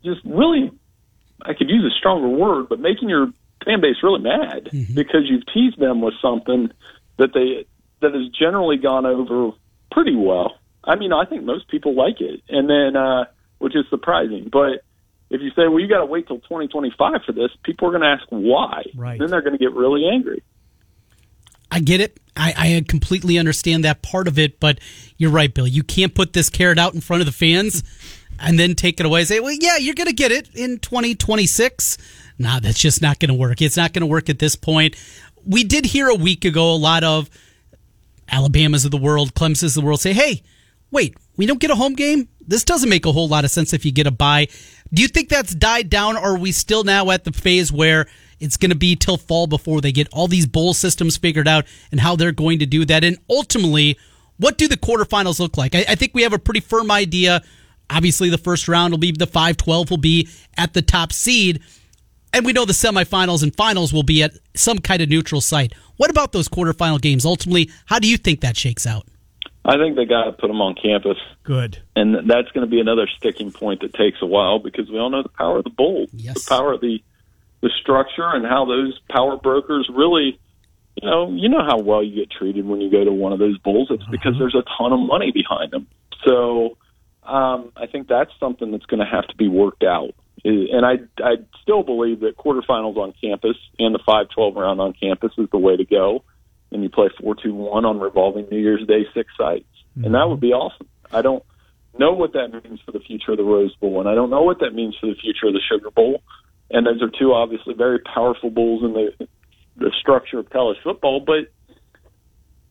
[0.03, 0.71] just really,
[1.41, 3.27] I could use a stronger word, but making your
[3.63, 4.93] fan base really mad mm-hmm.
[4.93, 6.69] because you've teased them with something
[7.17, 7.65] that they
[8.01, 9.55] that has generally gone over
[9.95, 10.59] pretty well.
[10.85, 13.25] I mean, I think most people like it, and then uh,
[13.57, 14.49] which is surprising.
[14.51, 14.83] But
[15.29, 18.01] if you say, "Well, you got to wait till 2025 for this," people are going
[18.01, 18.83] to ask why.
[18.95, 19.19] Right.
[19.19, 20.43] Then they're going to get really angry.
[21.71, 22.19] I get it.
[22.37, 24.79] I, I completely understand that part of it, but
[25.17, 25.67] you're right, Bill.
[25.67, 27.83] You can't put this carrot out in front of the fans
[28.39, 30.79] and then take it away and say, well, yeah, you're going to get it in
[30.79, 31.97] 2026.
[32.37, 33.61] Nah, that's just not going to work.
[33.61, 34.95] It's not going to work at this point.
[35.45, 37.29] We did hear a week ago a lot of
[38.29, 40.43] Alabama's of the world, Clemson's of the world say, hey,
[40.91, 42.27] wait, we don't get a home game?
[42.47, 44.47] This doesn't make a whole lot of sense if you get a bye.
[44.93, 48.07] Do you think that's died down, or are we still now at the phase where
[48.39, 51.65] it's going to be till fall before they get all these bowl systems figured out
[51.91, 53.03] and how they're going to do that?
[53.03, 53.97] And ultimately,
[54.37, 55.75] what do the quarterfinals look like?
[55.75, 57.41] I, I think we have a pretty firm idea.
[57.89, 61.61] Obviously, the first round will be the 5 12 will be at the top seed.
[62.33, 65.73] And we know the semifinals and finals will be at some kind of neutral site.
[65.95, 67.25] What about those quarterfinal games?
[67.25, 69.07] Ultimately, how do you think that shakes out?
[69.65, 71.17] I think they got to put them on campus.
[71.43, 71.81] Good.
[71.95, 75.09] And that's going to be another sticking point that takes a while because we all
[75.09, 76.35] know the power of the bowl, yes.
[76.35, 76.99] the power of the
[77.61, 80.39] the structure, and how those power brokers really,
[81.01, 83.39] you know, you know how well you get treated when you go to one of
[83.39, 83.87] those bowls.
[83.89, 84.39] It's because uh-huh.
[84.39, 85.87] there's a ton of money behind them.
[86.23, 86.77] So
[87.23, 90.13] um, I think that's something that's going to have to be worked out.
[90.43, 94.93] And I I still believe that quarterfinals on campus and the five twelve round on
[94.93, 96.23] campus is the way to go
[96.75, 99.65] and you play four two one on revolving New Year's Day six sites,
[99.97, 100.05] mm-hmm.
[100.05, 100.87] and that would be awesome.
[101.11, 101.43] I don't
[101.97, 104.43] know what that means for the future of the Rose Bowl, and I don't know
[104.43, 106.21] what that means for the future of the Sugar Bowl.
[106.69, 109.27] And those are two obviously very powerful bowls in the
[109.77, 111.19] the structure of college football.
[111.19, 111.51] But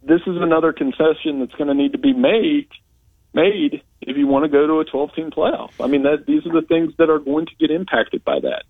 [0.03, 2.69] this is another concession that's going to need to be made
[3.33, 5.73] made if you want to go to a 12 team playoff.
[5.81, 8.64] I mean, that these are the things that are going to get impacted by that.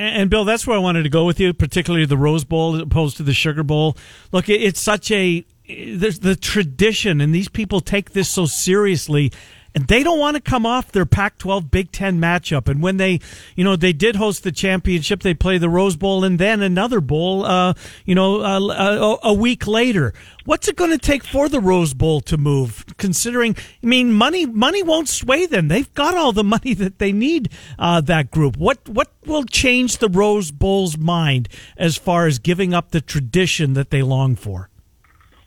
[0.00, 2.80] And, Bill, that's where I wanted to go with you, particularly the Rose Bowl as
[2.80, 3.98] opposed to the Sugar Bowl.
[4.32, 9.30] Look, it, it's such a there's the tradition, and these people take this so seriously
[9.74, 12.68] and they don't want to come off their Pac-12 Big Ten matchup.
[12.68, 13.20] And when they,
[13.56, 17.00] you know, they did host the championship, they play the Rose Bowl and then another
[17.00, 20.12] bowl, uh, you know, uh, uh a, a week later.
[20.44, 22.84] What's it going to take for the Rose Bowl to move?
[22.96, 25.68] Considering, I mean, money money won't sway them.
[25.68, 27.50] They've got all the money that they need.
[27.78, 28.56] Uh, that group.
[28.56, 33.74] What what will change the Rose Bowl's mind as far as giving up the tradition
[33.74, 34.69] that they long for?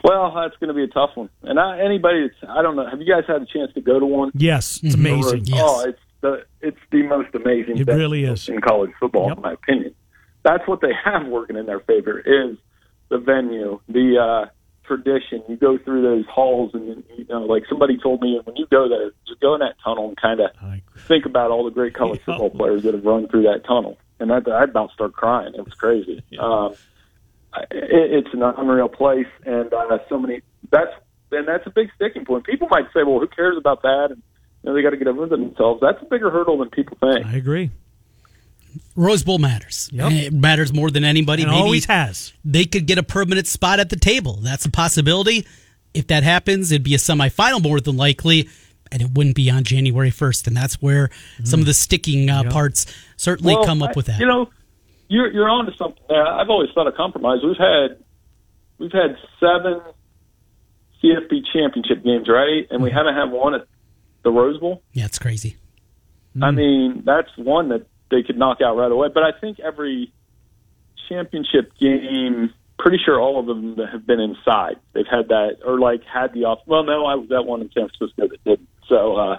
[0.03, 1.29] Well, that's going to be a tough one.
[1.43, 2.87] And I, anybody that's I don't know.
[2.89, 4.31] Have you guys had a chance to go to one?
[4.35, 5.05] Yes, it's mm-hmm.
[5.05, 5.45] amazing.
[5.45, 5.61] Yes.
[5.63, 7.77] Oh, it's the it's the most amazing.
[7.77, 9.37] It really is in college football, yep.
[9.37, 9.95] in my opinion.
[10.43, 12.57] That's what they have working in their favor is
[13.09, 14.49] the venue, the uh,
[14.85, 15.43] tradition.
[15.47, 18.89] You go through those halls, and you know, like somebody told me, when you go
[18.89, 20.51] there, just go in that tunnel and kind of
[21.07, 23.97] think about all the great college football players that have run through that tunnel.
[24.19, 25.53] And I, I'd about start crying.
[25.55, 26.23] It was crazy.
[26.29, 26.41] Yeah.
[26.41, 26.75] Um,
[27.71, 30.41] it's an unreal place, and uh, so many.
[30.71, 30.91] That's
[31.31, 32.45] and that's a big sticking point.
[32.45, 34.21] People might say, "Well, who cares about that?" And
[34.63, 35.81] you know, they got to get over themselves.
[35.81, 37.25] That's a bigger hurdle than people think.
[37.25, 37.71] I agree.
[38.95, 39.89] Rose Bowl matters.
[39.91, 40.11] Yep.
[40.11, 41.43] It matters more than anybody.
[41.43, 42.33] It Maybe always has.
[42.43, 44.39] They could get a permanent spot at the table.
[44.41, 45.45] That's a possibility.
[45.93, 48.49] If that happens, it'd be a semifinal more than likely,
[48.91, 50.47] and it wouldn't be on January 1st.
[50.47, 51.47] And that's where mm.
[51.47, 52.51] some of the sticking uh, yep.
[52.51, 52.85] parts
[53.15, 54.19] certainly well, come up with that.
[54.19, 54.49] You know,
[55.13, 56.25] you're you're on to something there.
[56.25, 57.39] I've always thought a compromise.
[57.43, 58.03] We've had
[58.79, 59.81] we've had seven
[61.03, 62.65] CFP championship games, right?
[62.71, 62.97] And we mm-hmm.
[62.97, 63.67] haven't had one at
[64.23, 64.81] the Rose Bowl.
[64.91, 65.57] Yeah, it's crazy.
[66.41, 66.55] I mm.
[66.55, 69.09] mean, that's one that they could knock out right away.
[69.13, 70.11] But I think every
[71.07, 74.77] championship game, pretty sure all of them have been inside.
[74.93, 76.59] They've had that, or like had the off.
[76.65, 78.69] Well, no, I was at one in San Francisco that didn't.
[78.87, 79.37] So, uh,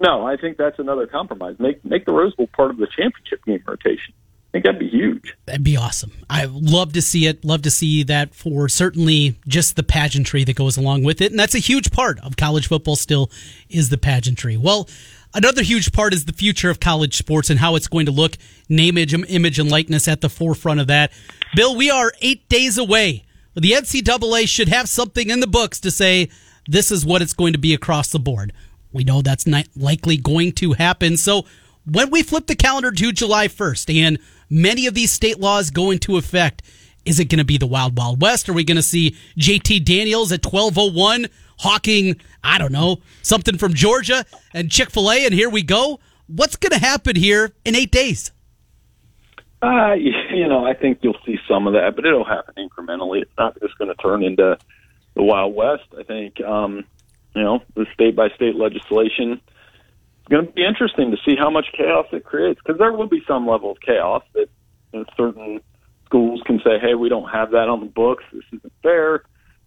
[0.00, 1.56] no, I think that's another compromise.
[1.58, 4.14] Make make the Rose Bowl part of the championship game rotation.
[4.50, 5.36] I think that'd be huge.
[5.46, 6.10] That'd be awesome.
[6.28, 7.44] I love to see it.
[7.44, 11.30] Love to see that for certainly just the pageantry that goes along with it.
[11.30, 13.30] And that's a huge part of college football still
[13.68, 14.56] is the pageantry.
[14.56, 14.88] Well,
[15.34, 18.36] another huge part is the future of college sports and how it's going to look.
[18.68, 21.12] Name, image, and likeness at the forefront of that.
[21.54, 23.24] Bill, we are eight days away.
[23.54, 26.28] The NCAA should have something in the books to say
[26.66, 28.52] this is what it's going to be across the board.
[28.92, 31.16] We know that's not likely going to happen.
[31.16, 31.46] So
[31.84, 34.18] when we flip the calendar to July 1st and
[34.50, 36.62] many of these state laws go into effect,
[37.04, 38.48] is it going to be the Wild Wild West?
[38.48, 43.74] Are we going to see JT Daniels at 1201 hawking, I don't know, something from
[43.74, 46.00] Georgia and Chick fil A, and here we go?
[46.26, 48.32] What's going to happen here in eight days?
[49.62, 53.22] Uh, you know, I think you'll see some of that, but it'll happen incrementally.
[53.22, 54.58] It's not just going to turn into
[55.14, 55.84] the Wild West.
[55.98, 56.84] I think, um,
[57.34, 59.40] you know, the state by state legislation
[60.30, 63.22] going to be interesting to see how much chaos it creates because there will be
[63.26, 64.48] some level of chaos that
[64.92, 65.60] you know, certain
[66.06, 68.24] schools can say, "Hey, we don't have that on the books.
[68.32, 69.24] This isn't fair."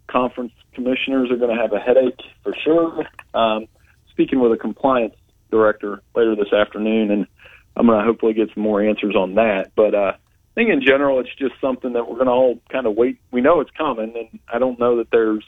[0.07, 3.05] Conference commissioners are going to have a headache for sure.
[3.33, 3.67] Um,
[4.11, 5.15] speaking with a compliance
[5.49, 7.27] director later this afternoon, and
[7.75, 9.71] I'm going to hopefully get some more answers on that.
[9.75, 10.13] But uh,
[10.55, 13.19] think in general, it's just something that we're going to all kind of wait.
[13.31, 15.43] We know it's coming, and I don't know that there's.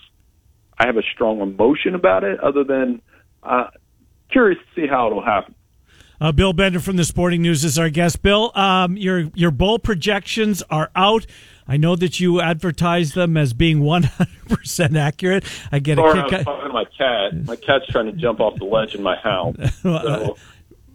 [0.78, 3.02] I have a strong emotion about it, other than
[3.44, 3.68] uh,
[4.32, 5.56] curious to see how it'll happen.
[6.22, 8.22] Uh, Bill Bender from the Sporting News is our guest.
[8.22, 11.26] Bill, um, your your bowl projections are out.
[11.68, 15.44] I know that you advertise them as being 100% accurate.
[15.72, 16.38] I get Sorry, a I kick.
[16.38, 17.46] was talking to my cat.
[17.46, 19.56] My cat's trying to jump off the ledge in my house.
[19.82, 20.38] So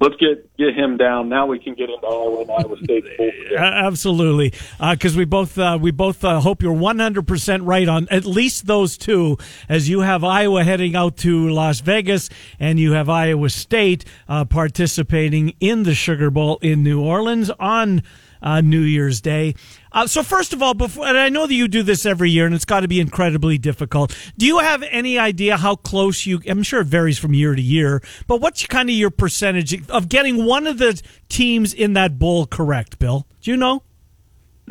[0.00, 1.28] let's get get him down.
[1.28, 3.04] Now we can get into Iowa and Iowa State.
[3.50, 4.52] Uh, absolutely,
[4.92, 8.66] because we both uh, we both uh, hope you're 100 percent right on at least
[8.66, 9.36] those two.
[9.68, 14.44] As you have Iowa heading out to Las Vegas, and you have Iowa State uh,
[14.44, 18.02] participating in the Sugar Bowl in New Orleans on.
[18.42, 19.55] Uh, New Year's Day.
[19.92, 22.46] Uh, so first of all, before and I know that you do this every year,
[22.46, 24.16] and it's got to be incredibly difficult.
[24.38, 26.40] Do you have any idea how close you?
[26.46, 30.09] I'm sure it varies from year to year, but what's kind of your percentage of
[30.09, 33.26] getting one of the teams in that bowl correct, Bill?
[33.42, 33.83] Do you know?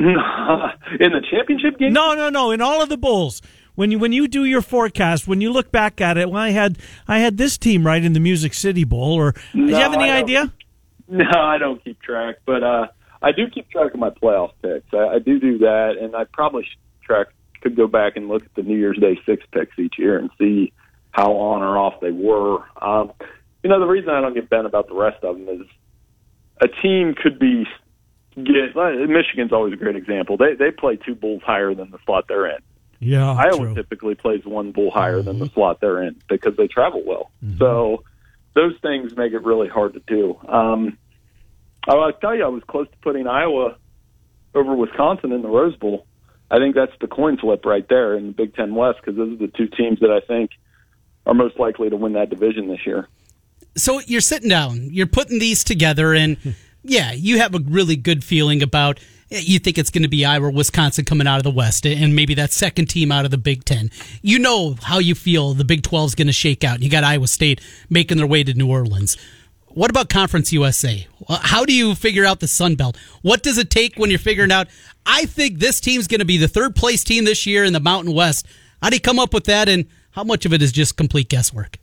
[0.00, 1.92] in the championship game.
[1.92, 2.50] No, no, no.
[2.52, 3.42] In all of the bowls,
[3.74, 6.50] when you when you do your forecast, when you look back at it, well, I
[6.50, 9.12] had I had this team right in the Music City Bowl.
[9.12, 10.52] Or do you have any idea?
[11.12, 12.86] No, I don't keep track, but uh,
[13.22, 14.92] I do keep track of my playoff picks.
[14.92, 16.66] I, I do do that, and I probably
[17.02, 17.28] track
[17.60, 20.30] could go back and look at the New Year's Day six picks each year and
[20.38, 20.72] see
[21.10, 22.62] how on or off they were.
[22.80, 23.12] Um,
[23.62, 25.66] you know, the reason I don't get bent about the rest of them is
[26.62, 27.66] a team could be
[28.36, 28.74] get.
[28.74, 30.36] Michigan's always a great example.
[30.36, 32.58] They they play two bulls higher than the slot they're in.
[33.00, 33.74] Yeah, Iowa true.
[33.74, 37.30] typically plays one bull higher than the slot they're in because they travel well.
[37.58, 38.04] So
[38.54, 40.38] those things make it really hard to do.
[40.46, 40.98] Um,
[41.88, 43.76] Oh, I'll tell you, I was close to putting Iowa
[44.54, 46.06] over Wisconsin in the Rose Bowl.
[46.50, 49.34] I think that's the coin flip right there in the Big Ten West because those
[49.34, 50.50] are the two teams that I think
[51.26, 53.08] are most likely to win that division this year.
[53.76, 56.36] so you're sitting down, you're putting these together, and
[56.82, 58.98] yeah, you have a really good feeling about.
[59.32, 62.34] You think it's going to be Iowa, Wisconsin coming out of the West, and maybe
[62.34, 63.90] that second team out of the Big Ten.
[64.22, 66.82] You know how you feel the Big 12 is going to shake out.
[66.82, 69.16] You got Iowa State making their way to New Orleans.
[69.72, 71.06] What about Conference USA?
[71.28, 72.96] How do you figure out the Sun Belt?
[73.22, 74.66] What does it take when you're figuring out?
[75.06, 77.80] I think this team's going to be the third place team this year in the
[77.80, 78.46] Mountain West.
[78.82, 81.28] How do you come up with that, and how much of it is just complete
[81.28, 81.76] guesswork?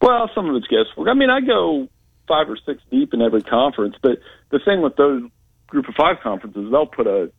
[0.00, 1.08] Well, some of it's guesswork.
[1.08, 1.88] I mean, I go
[2.26, 4.18] five or six deep in every conference, but
[4.50, 5.22] the thing with those
[5.68, 7.30] group of five conferences, they'll put a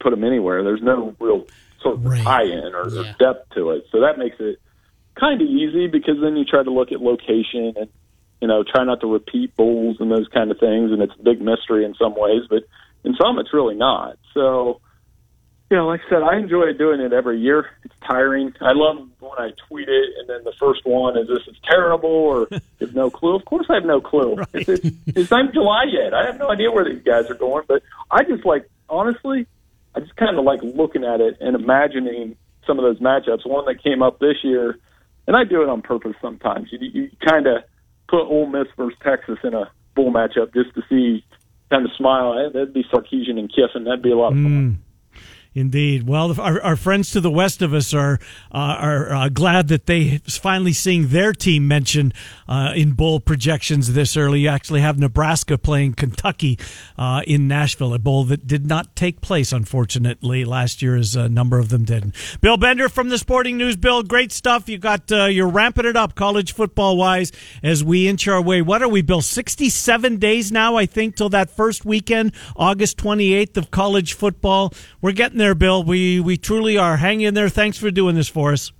[0.00, 0.62] put them anywhere.
[0.62, 1.46] There's no real
[1.82, 2.22] sort of Right.
[2.22, 4.60] tie in or, or depth to it, so that makes it
[5.18, 7.88] kind of easy because then you try to look at location and
[8.40, 11.22] you know try not to repeat bowls and those kind of things, and it's a
[11.22, 12.64] big mystery in some ways, but
[13.04, 14.18] in some it's really not.
[14.32, 14.80] So
[15.70, 17.70] you know, like I said, I enjoy doing it every year.
[17.84, 18.52] It's tiring.
[18.60, 22.10] I love when I tweet it, and then the first one is this is terrible
[22.10, 23.34] or there's no clue.
[23.34, 24.36] Of course, I have no clue.
[24.52, 26.12] It's, it's, it's not July yet.
[26.12, 27.64] I have no idea where these guys are going.
[27.66, 29.46] But I just like, honestly,
[29.94, 33.46] I just kind of like looking at it and imagining some of those matchups.
[33.46, 34.78] One that came up this year,
[35.26, 36.68] and I do it on purpose sometimes.
[36.72, 37.64] You, you kind of
[38.08, 41.24] put Ole Miss versus Texas in a bowl matchup just to see,
[41.70, 42.50] kind of smile.
[42.52, 43.84] That'd be Sarkisian and Kiffin.
[43.84, 44.78] That'd be a lot of fun.
[44.78, 44.93] Mm.
[45.56, 46.08] Indeed.
[46.08, 48.18] Well, our, our friends to the west of us are
[48.50, 52.12] uh, are uh, glad that they finally seeing their team mentioned
[52.48, 54.40] uh, in bowl projections this early.
[54.40, 56.58] You actually have Nebraska playing Kentucky
[56.98, 61.28] uh, in Nashville, a bowl that did not take place, unfortunately, last year, as a
[61.28, 62.16] number of them did.
[62.40, 63.76] Bill Bender from the Sporting News.
[63.76, 64.68] Bill, great stuff.
[64.68, 67.30] You got uh, you're ramping it up, college football wise,
[67.62, 68.60] as we inch our way.
[68.60, 69.22] What are we, Bill?
[69.22, 74.72] Sixty-seven days now, I think, till that first weekend, August twenty-eighth of college football.
[75.00, 75.84] We're getting there, Bill.
[75.84, 76.96] We we truly are.
[76.96, 77.50] Hang in there.
[77.50, 78.72] Thanks for doing this for us.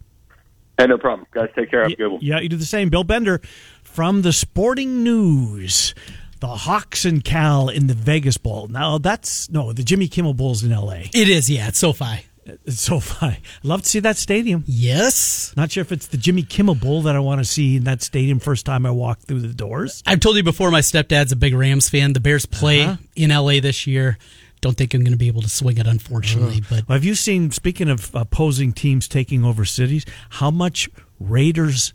[0.78, 1.26] Hey, no problem.
[1.32, 1.82] Guys, take care.
[1.82, 2.20] Have a good one.
[2.22, 2.88] Yeah, you do the same.
[2.88, 3.40] Bill Bender
[3.82, 5.94] from the Sporting News.
[6.40, 8.66] The Hawks and Cal in the Vegas Bowl.
[8.68, 11.10] Now that's no, the Jimmy Kimmel Bowl's in L.A.
[11.14, 12.26] It is, yeah, it's SoFi.
[12.66, 13.36] It's so fun.
[13.62, 14.64] Love to see that stadium.
[14.66, 15.54] Yes.
[15.56, 18.02] Not sure if it's the Jimmy Kimmel Bowl that I want to see in that
[18.02, 20.02] stadium first time I walk through the doors.
[20.06, 22.12] I've told you before, my stepdad's a big Rams fan.
[22.12, 22.96] The Bears play Uh-huh.
[23.16, 24.18] in LA this year.
[24.64, 26.62] Don't think I'm going to be able to swing it, unfortunately.
[26.62, 30.88] But Well, have you seen, speaking of opposing teams taking over cities, how much
[31.20, 31.92] Raiders,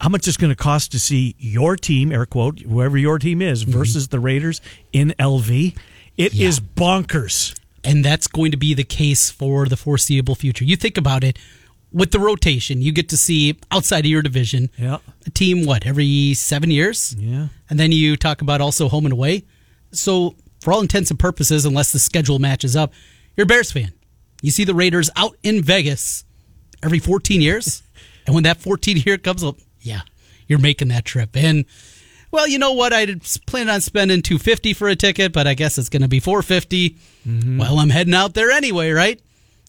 [0.00, 3.42] how much it's going to cost to see your team, air quote, whoever your team
[3.42, 3.76] is, mm-hmm.
[3.76, 4.60] versus the Raiders
[4.92, 5.76] in LV?
[6.16, 6.64] It is Yeah.
[6.76, 7.56] bonkers.
[7.82, 10.64] and that's going to be the case for the foreseeable future.
[10.66, 11.38] You think about it
[11.92, 14.98] with the rotation, you get to see outside of your division Yeah.
[15.26, 17.48] a team what every seven years, Yeah.
[17.68, 19.42] and then you talk about also home and away.
[19.92, 22.92] So for all intents and purposes, unless the schedule matches up,
[23.36, 23.92] you're a Bears fan.
[24.42, 26.24] You see the Raiders out in Vegas
[26.82, 27.82] every 14 years,
[28.26, 30.00] and when that 14 year comes up, yeah,
[30.46, 31.36] you're making that trip.
[31.36, 31.64] And
[32.30, 32.92] well, you know what?
[32.92, 33.06] I
[33.46, 36.90] planned on spending 250 for a ticket, but I guess it's going to be 450.
[37.26, 37.58] Mm-hmm.
[37.58, 39.20] Well, I'm heading out there anyway, right?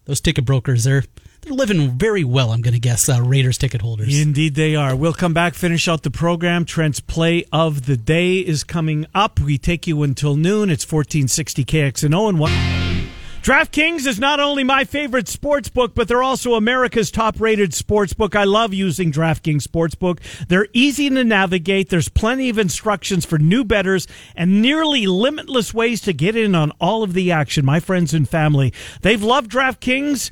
[0.06, 1.04] Those ticket brokers, they're
[1.42, 2.52] they're living very well.
[2.52, 4.20] I'm going to guess uh, Raiders ticket holders.
[4.20, 4.96] Indeed, they are.
[4.96, 6.66] We'll come back, finish out the program.
[6.66, 9.40] Trent's play of the day is coming up.
[9.40, 10.70] We take you until noon.
[10.70, 12.52] It's 1460 KXNO and one.
[13.42, 18.14] DraftKings is not only my favorite sports book, but they're also America's top rated sports
[18.14, 18.36] book.
[18.36, 20.20] I love using DraftKings Sportsbook.
[20.48, 21.90] They're easy to navigate.
[21.90, 26.72] There's plenty of instructions for new betters and nearly limitless ways to get in on
[26.80, 27.66] all of the action.
[27.66, 28.72] My friends and family,
[29.02, 30.30] they've loved DraftKings.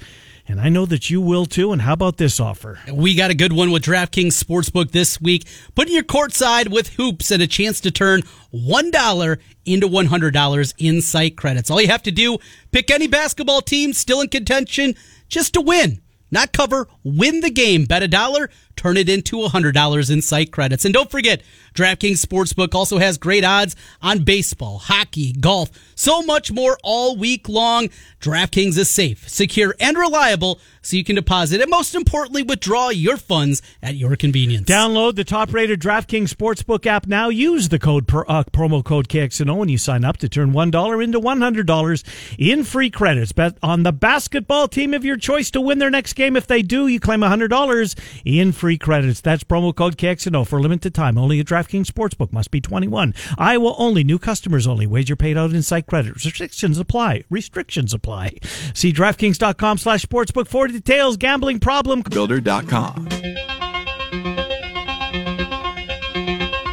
[0.50, 1.72] And I know that you will too.
[1.72, 2.80] And how about this offer?
[2.92, 5.46] We got a good one with DraftKings Sportsbook this week.
[5.76, 11.38] Putting your courtside with hoops and a chance to turn $1 into $100 in site
[11.38, 11.70] credits.
[11.70, 12.40] All you have to do,
[12.72, 14.96] pick any basketball team still in contention
[15.28, 16.02] just to win.
[16.32, 17.86] Not cover, win the game.
[17.86, 20.86] Bet a dollar, turn it into $100 in site credits.
[20.86, 21.42] And don't forget,
[21.76, 27.50] DraftKings Sportsbook also has great odds on baseball, hockey, golf, so much more all week
[27.50, 27.90] long.
[28.22, 33.18] DraftKings is safe, secure, and reliable so you can deposit and most importantly, withdraw your
[33.18, 34.68] funds at your convenience.
[34.70, 37.30] Download the top rated DraftKings Sportsbook app now.
[37.30, 41.20] Use the code uh, promo code KXNO when you sign up to turn $1 into
[41.20, 42.04] $100
[42.38, 43.32] in free credits.
[43.32, 46.36] Bet on the basketball team of your choice to win their next game.
[46.36, 49.22] If they do, you claim $100 in free credits.
[49.22, 51.18] That's promo code KXNO for a limited time.
[51.18, 52.32] Only at DraftKings Sportsbook.
[52.32, 53.14] Must be 21.
[53.38, 54.04] Iowa only.
[54.04, 54.86] New customers only.
[54.86, 56.14] Wager paid out in site credit.
[56.14, 57.24] Restrictions apply.
[57.30, 58.36] Restrictions apply.
[58.74, 61.18] See DraftKings.com slash sportsbook for details.
[61.18, 62.02] Gambling problem.
[62.02, 63.08] Builder.com.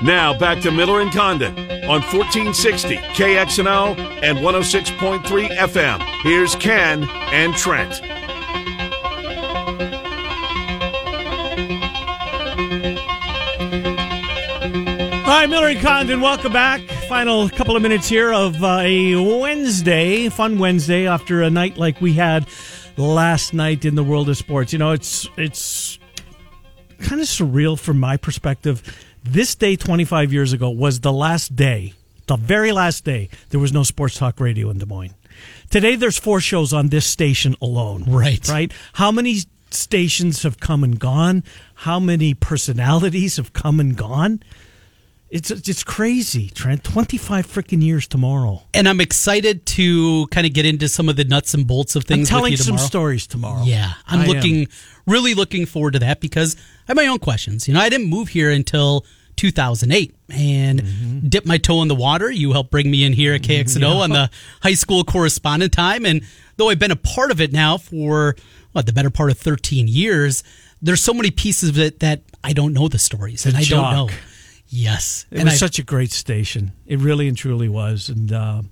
[0.02, 1.52] Now back to Miller and Condon
[1.84, 6.22] on 1460 KXNO and 106.3 FM.
[6.22, 8.00] Here's Ken and Trent.
[15.26, 16.82] All right, Miller and Condon, welcome back.
[17.08, 22.00] Final couple of minutes here of uh, a Wednesday, fun Wednesday after a night like
[22.00, 22.46] we had
[22.96, 24.72] last night in the world of sports.
[24.72, 25.98] You know, it's it's
[27.00, 29.04] kind of surreal from my perspective.
[29.24, 31.94] This day 25 years ago was the last day,
[32.28, 35.14] the very last day there was no sports talk radio in Des Moines.
[35.70, 38.04] Today there's four shows on this station alone.
[38.06, 38.48] Right.
[38.48, 38.72] Right?
[38.92, 39.40] How many
[39.72, 41.42] stations have come and gone?
[41.74, 44.40] How many personalities have come and gone?
[45.28, 46.84] It's it's crazy, Trent.
[46.84, 48.62] Twenty five freaking years tomorrow.
[48.72, 52.04] And I'm excited to kind of get into some of the nuts and bolts of
[52.04, 52.30] things.
[52.30, 53.64] I'm telling some stories tomorrow.
[53.64, 54.28] Yeah, I'm I am.
[54.30, 54.68] looking
[55.06, 57.66] really looking forward to that because I have my own questions.
[57.66, 59.04] You know, I didn't move here until
[59.34, 61.28] 2008 and Mm-hmm.
[61.28, 62.30] dip my toe in the water.
[62.30, 64.30] You helped bring me in here at KXNO on the
[64.62, 66.22] high school correspondent time, and
[66.56, 68.36] though I've been a part of it now for
[68.72, 70.44] what the better part of 13 years,
[70.80, 73.92] there's so many pieces of it that I don't know the stories, and I don't
[73.92, 74.08] know.
[74.68, 76.72] Yes, It and was I- such a great station.
[76.86, 78.08] It really and truly was.
[78.08, 78.62] And uh,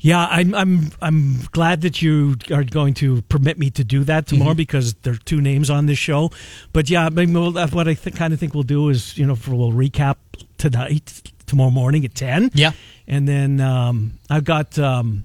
[0.00, 4.26] yeah, I'm I'm I'm glad that you are going to permit me to do that
[4.26, 4.36] Mm-hmm.
[4.38, 6.30] tomorrow because there are two names on this show.
[6.72, 9.26] But yeah, I mean, we'll, what I th- kind of think we'll do is you
[9.26, 10.16] know for, we'll recap
[10.58, 12.50] tonight, tomorrow morning at ten.
[12.54, 12.72] Yeah.
[13.06, 15.24] and then um, I've got um,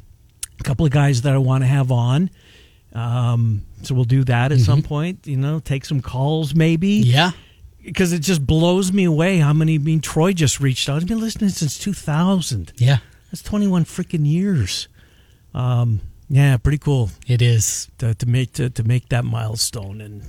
[0.60, 2.30] a couple of guys that I want to have on.
[2.94, 5.28] Um, so we'll do that at some point.
[5.28, 7.10] You know, take some calls maybe Mm-hmm.
[7.12, 7.32] yeah.
[7.88, 9.76] Because it just blows me away how many.
[9.76, 10.98] I mean, Troy just reached out.
[11.02, 12.74] I've been listening since 2000.
[12.76, 12.98] Yeah,
[13.32, 14.90] That's 21 freaking years.
[15.54, 17.88] Um, yeah, pretty cool it is.
[18.00, 20.02] to, to make to, to make that milestone.
[20.02, 20.24] And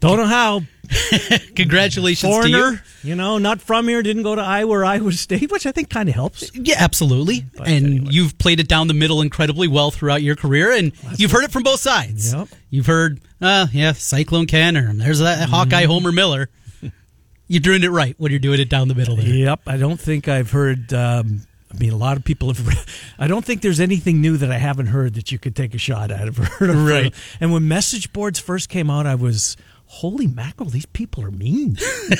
[0.00, 0.62] don't know how
[1.54, 2.56] Congratulations to you.
[2.56, 3.14] foreigner, you.
[3.14, 6.08] know, not from here, didn't go to Iowa or Iowa State, which I think kind
[6.08, 6.50] of helps.
[6.54, 7.44] Yeah, absolutely.
[7.58, 8.06] and anyway.
[8.10, 11.50] you've played it down the middle incredibly well throughout your career, and you've heard it
[11.50, 12.32] from both sides.
[12.32, 12.48] Yep.
[12.70, 15.50] You've heard, uh, yeah, Cyclone Ken, or there's that Mm-hmm.
[15.52, 16.48] Hawkeye Homer Miller.
[17.48, 19.26] You're doing it right when you're doing it down the middle there.
[19.26, 20.92] Yep, I don't think I've heard.
[20.92, 22.86] Um, I mean, a lot of people have.
[23.18, 25.78] I don't think there's anything new that I haven't heard that you could take a
[25.78, 26.28] shot at.
[26.28, 27.14] I've heard of Right.
[27.40, 29.56] And when message boards first came out, I was,
[29.90, 31.76] holy mackerel, these people are mean,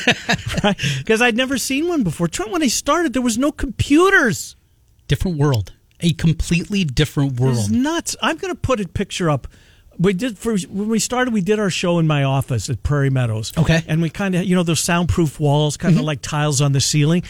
[0.64, 0.76] right?
[0.98, 2.26] Because I'd never seen one before.
[2.26, 4.56] Trent, when I started, there was no computers.
[5.06, 5.72] Different world.
[6.00, 7.70] A completely different world.
[7.70, 8.16] nuts.
[8.22, 9.46] I'm going to put a picture up.
[9.98, 11.34] We did for when we started.
[11.34, 13.52] We did our show in my office at Prairie Meadows.
[13.58, 13.82] Okay.
[13.88, 16.80] and we kind of you know those soundproof walls, kind of like tiles on the
[16.80, 17.24] ceiling.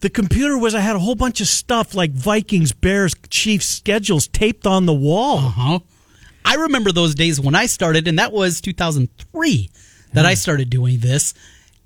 [0.00, 4.26] The computer was I had a whole bunch of stuff like Vikings, Bears, Chiefs schedules
[4.28, 5.38] taped on the wall.
[5.38, 5.78] Uh-huh.
[6.46, 9.70] I remember those days when I started, and that was 2003
[10.12, 10.36] that I hmm.
[10.36, 11.34] started doing this.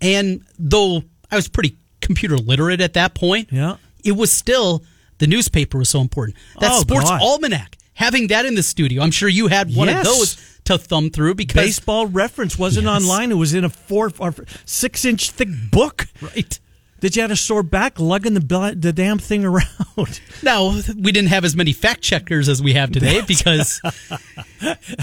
[0.00, 3.76] And though I was pretty computer literate at that point, Yeah.
[4.04, 4.84] it was still
[5.18, 6.36] the newspaper was so important.
[6.60, 7.20] That Oh, sports God.
[7.22, 9.98] almanac, having that in the studio, I'm sure you had one Yes.
[9.98, 13.02] of those to thumb through because Baseball reference wasn't Yes.
[13.02, 13.30] online.
[13.30, 14.34] It was in a four or
[14.64, 16.06] six inch thick book.
[16.20, 16.58] right.
[17.00, 19.66] Did you have a sore back lugging the the damn thing around?
[20.42, 23.80] Now we didn't have as many fact checkers as we have today because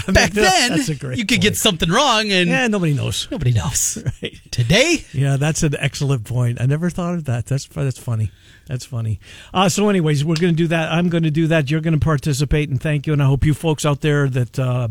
[0.08, 3.28] back then a great you could get something wrong and yeah, nobody knows.
[3.30, 3.98] nobody knows.
[4.22, 4.40] Right.
[4.50, 6.60] Today, Yeah, that's an excellent point.
[6.60, 7.46] I never thought of that.
[7.46, 8.32] That's that's funny.
[8.66, 9.20] That's funny.
[9.54, 10.90] Uh, so, anyways, we're going to do that.
[10.92, 11.70] I'm going to do that.
[11.70, 13.12] You're going to participate, and thank you.
[13.12, 14.88] And I hope you folks out there that uh,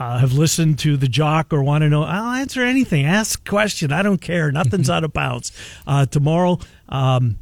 [0.00, 3.04] uh, have listened to the jock or want to know, I'll answer anything.
[3.04, 3.92] Ask a question.
[3.92, 4.50] I don't care.
[4.50, 5.52] Nothing's out of bounds.
[5.86, 6.58] Uh, tomorrow.
[6.88, 7.38] Um,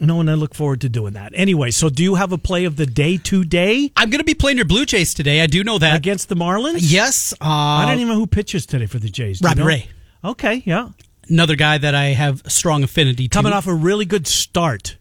[0.00, 1.32] no, and I look forward to doing that.
[1.34, 4.34] Anyway, so do you have a play of the day today I'm going to be
[4.34, 5.40] playing your Blue Jays today.
[5.40, 5.96] I do know that.
[5.96, 6.78] against the Marlins?
[6.82, 9.38] yes, uh, I don't even know who pitches today for the Jays.
[9.40, 9.66] Do you Robbie know?
[9.66, 9.88] Ray.
[10.24, 10.90] Okay, yeah.
[11.28, 13.34] another guy that I have strong affinity to.
[13.36, 14.96] Coming off a really good start.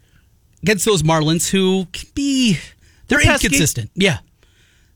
[0.61, 2.57] against those Marlins who can be
[3.07, 3.47] they're Pesky.
[3.47, 3.89] inconsistent.
[3.95, 4.19] Yeah.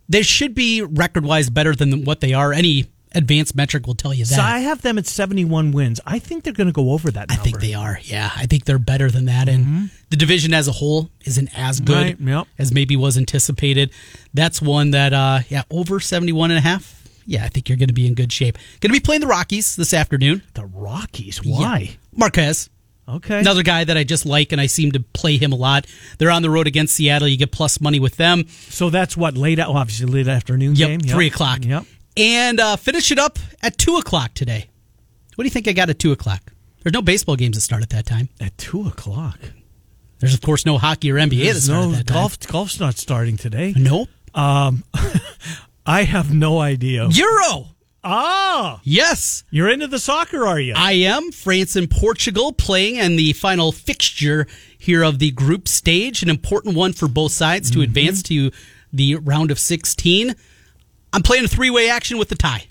[0.09, 2.51] They should be record wise better than what they are.
[2.53, 4.35] Any advanced metric will tell you that.
[4.35, 5.99] So I have them at 71 wins.
[6.05, 7.99] I think they're going to go over that I think they are.
[8.03, 9.49] Yeah, I think they're better than that.
[9.49, 12.25] And the division as a whole isn't as good Mm-hmm.
[12.25, 12.47] Right, yep.
[12.57, 13.91] as maybe was anticipated.
[14.33, 16.97] That's one that, uh, yeah, over 71 and a half.
[17.25, 18.57] Yeah, I think you're going to be in good shape.
[18.79, 20.41] Going to be playing the Rockies this afternoon.
[20.53, 21.37] The Rockies.
[21.43, 21.79] Why?
[21.79, 21.91] Yeah.
[22.15, 22.69] Marquez.
[23.15, 23.39] Okay.
[23.39, 25.85] Another guy that I just like, and I seem to play him a lot.
[26.17, 27.27] They're on the road against Seattle.
[27.27, 28.47] You get plus money with them.
[28.47, 29.57] So that's what late.
[29.57, 30.99] Well, obviously late afternoon Yep, game.
[31.01, 31.59] three o'clock.
[31.63, 31.85] Yep.
[32.17, 34.67] And uh, finish it up at two o'clock today.
[35.35, 36.51] What do you think I got at two o'clock?
[36.83, 38.29] There's no baseball games that start at that time.
[38.39, 39.39] At two o'clock.
[40.19, 42.15] There's of course no hockey or NBA that There's start no at that time.
[42.15, 42.39] golf.
[42.47, 43.73] Golf's not starting today.
[43.75, 44.09] Nope.
[44.35, 44.83] Um,
[45.85, 47.07] I have no idea.
[47.07, 47.67] Euro.
[48.03, 50.73] Ah, Yes, you're into the soccer, are you?
[50.75, 51.31] I am.
[51.31, 54.47] France and Portugal playing, and the final fixture
[54.77, 58.49] here of the group stage, an important one for both sides to advance to
[58.91, 60.35] the round of 16.
[61.13, 62.65] I'm playing a three way action with the tie.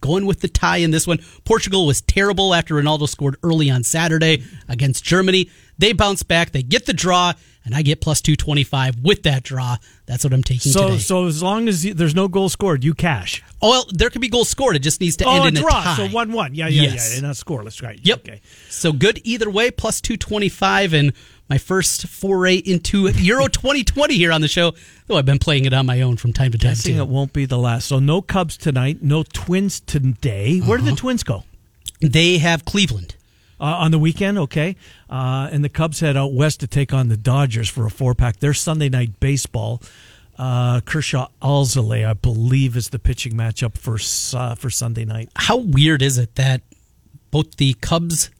[0.00, 1.18] Going with the tie in this one.
[1.44, 5.50] Portugal was terrible after Ronaldo scored early on Saturday against Germany.
[5.78, 7.32] They bounce back, they get the draw,
[7.68, 9.76] and I get plus 225 with that draw.
[10.06, 10.98] That's what I'm taking so, today.
[10.98, 13.42] so as long as you, there's no goal scored, you cash.
[13.60, 14.74] oh, well, there could be goals scored.
[14.74, 15.80] It just needs to Oh, end a in draw.
[15.80, 15.96] a tie.
[15.96, 16.54] So one-one.
[16.54, 17.10] Yeah, yeah, Yes.
[17.10, 17.18] yeah.
[17.18, 18.00] And not scoreless, right?
[18.02, 18.18] Yep.
[18.20, 18.40] Okay.
[18.70, 21.12] So good either way, plus 225 and
[21.50, 24.72] my first foray into Euro 2020 here on the show,
[25.06, 27.02] though I've been playing it on my own from time to time Guessing too.
[27.02, 27.86] it won't be the last.
[27.88, 29.02] So no Cubs tonight.
[29.02, 30.58] No Twins today.
[30.60, 30.86] Where Uh-huh.
[30.86, 31.44] did the Twins go?
[32.00, 33.14] They have Cleveland.
[33.60, 34.76] Uh, on the weekend, okay.
[35.10, 38.14] Uh, and the Cubs head out west to take on the Dodgers for a four
[38.14, 38.38] pack.
[38.38, 39.82] Their Sunday night baseball.
[40.38, 43.98] Uh, Kershaw Alzolay, I believe, is the pitching matchup for
[44.38, 45.30] uh, for Sunday night.
[45.34, 46.62] How weird is it that
[47.32, 48.30] both the Cubs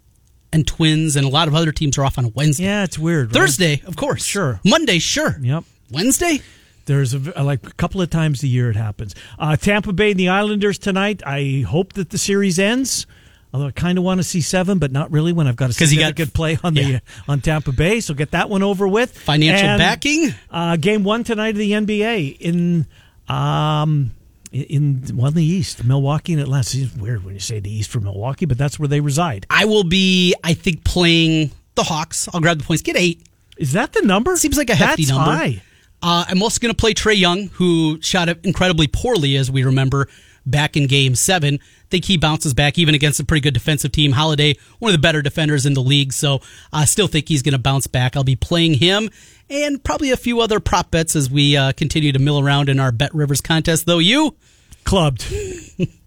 [0.53, 2.65] and Twins and a lot of other teams are off on Wednesday?
[2.65, 3.35] Yeah, it's weird.
[3.35, 3.41] right?
[3.43, 4.25] Thursday, of course.
[4.25, 4.61] Sure.
[4.65, 5.39] Monday, sure.
[5.41, 5.65] Yep.
[5.91, 6.41] Wednesday?
[6.87, 9.15] There's a, like a couple of times a year it happens.
[9.39, 11.21] Uh, Tampa Bay and the Islanders tonight.
[11.27, 13.07] I hope that the series ends.
[13.53, 15.73] Although I kind of want to see seven, but not really when I've got a
[15.73, 16.99] you got- significant play on the yeah.
[17.27, 18.01] on Tampa Bay.
[18.01, 19.17] So get that one over with.
[19.19, 20.35] Financial And, backing?
[20.51, 22.87] Uh, game one tonight of the NBA in
[23.29, 24.13] um
[24.53, 26.79] in well in the East, Milwaukee and Atlanta.
[26.79, 29.47] It's weird when you say the East for Milwaukee, but that's where they reside.
[29.51, 32.29] I will be, I think, playing the Hawks.
[32.33, 32.83] I'll grab the points.
[32.83, 33.23] Get eight.
[33.59, 34.37] Is that the number?
[34.37, 35.31] Seems like a hefty that's number.
[35.37, 35.63] High.
[36.01, 39.65] Uh, I'm also going to play Trae Young, who shot it incredibly poorly, as we
[39.65, 40.09] remember
[40.47, 41.59] back in Game Seven.
[41.91, 44.13] Think he bounces back even against a pretty good defensive team.
[44.13, 46.41] Holiday, one of the better defenders in the league, so
[46.73, 48.17] I still think he's going to bounce back.
[48.17, 49.11] I'll be playing him
[49.51, 52.79] and probably a few other prop bets as we uh, continue to mill around in
[52.79, 53.87] our Bet Rivers contest.
[53.87, 54.37] Though you,
[54.85, 55.25] Clubbed.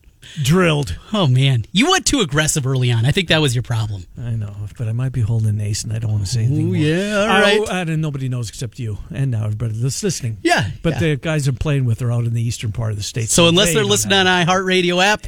[0.44, 0.98] Drilled.
[1.12, 3.06] oh man, you went too aggressive early on.
[3.06, 4.06] I think that was your problem.
[4.18, 6.46] I know, but I might be holding an ace, and I don't want to say
[6.46, 6.70] anything.
[6.70, 7.70] Ooh, yeah, all I- right.
[7.70, 10.38] I, and nobody knows except you, and now everybody that's listening.
[10.42, 11.00] Yeah, but yeah.
[11.00, 13.30] the guys I'm playing with are out in the eastern part of the state.
[13.30, 15.26] So unless they they're listening on iHeartRadio app,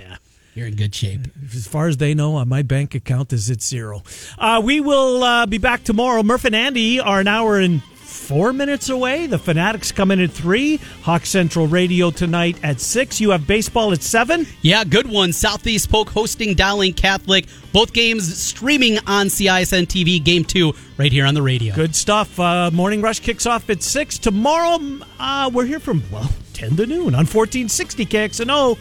[0.53, 1.21] you're in good shape.
[1.53, 4.03] as far as they know, my bank account is at zero.
[4.37, 6.23] Uh, we will uh, be back tomorrow.
[6.23, 9.27] Murph and Andy are an hour and four minutes away.
[9.27, 10.77] The Fanatics come in at three.
[11.01, 13.19] Hawk Central Radio tonight at six.
[13.19, 14.45] You have baseball at seven.
[14.61, 15.33] Yeah, good one.
[15.33, 17.47] Southeast Polk hosting Dowling Catholic.
[17.73, 20.23] Both games streaming on CISN TV.
[20.23, 21.75] Game two right here on the radio.
[21.75, 22.39] Good stuff.
[22.39, 24.19] Uh, Morning Rush kicks off at 6.
[24.19, 24.79] Tomorrow,
[25.19, 28.77] uh, we're here from, well, 10 to noon on 1460 KXNO,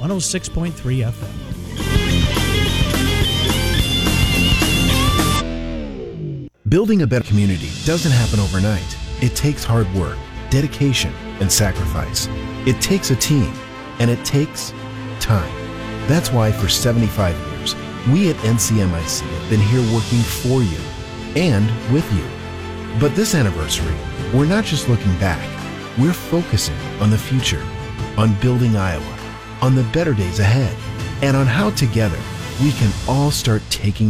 [0.00, 0.72] 106.3
[1.12, 1.50] FM.
[6.68, 8.96] Building a better community doesn't happen overnight.
[9.20, 10.16] It takes hard work,
[10.48, 12.28] dedication, and sacrifice.
[12.66, 13.52] It takes a team,
[13.98, 14.72] and it takes
[15.20, 15.52] time.
[16.08, 17.74] That's why for 75 years,
[18.10, 20.78] we at NCMIC have been here working for you
[21.36, 22.24] and with you.
[22.98, 23.94] But this anniversary,
[24.32, 25.46] we're not just looking back,
[25.98, 27.62] we're focusing on the future,
[28.16, 29.19] on building Iowa,
[29.62, 30.76] on the better days ahead.
[31.22, 32.18] And on how together
[32.62, 34.08] we can all start taking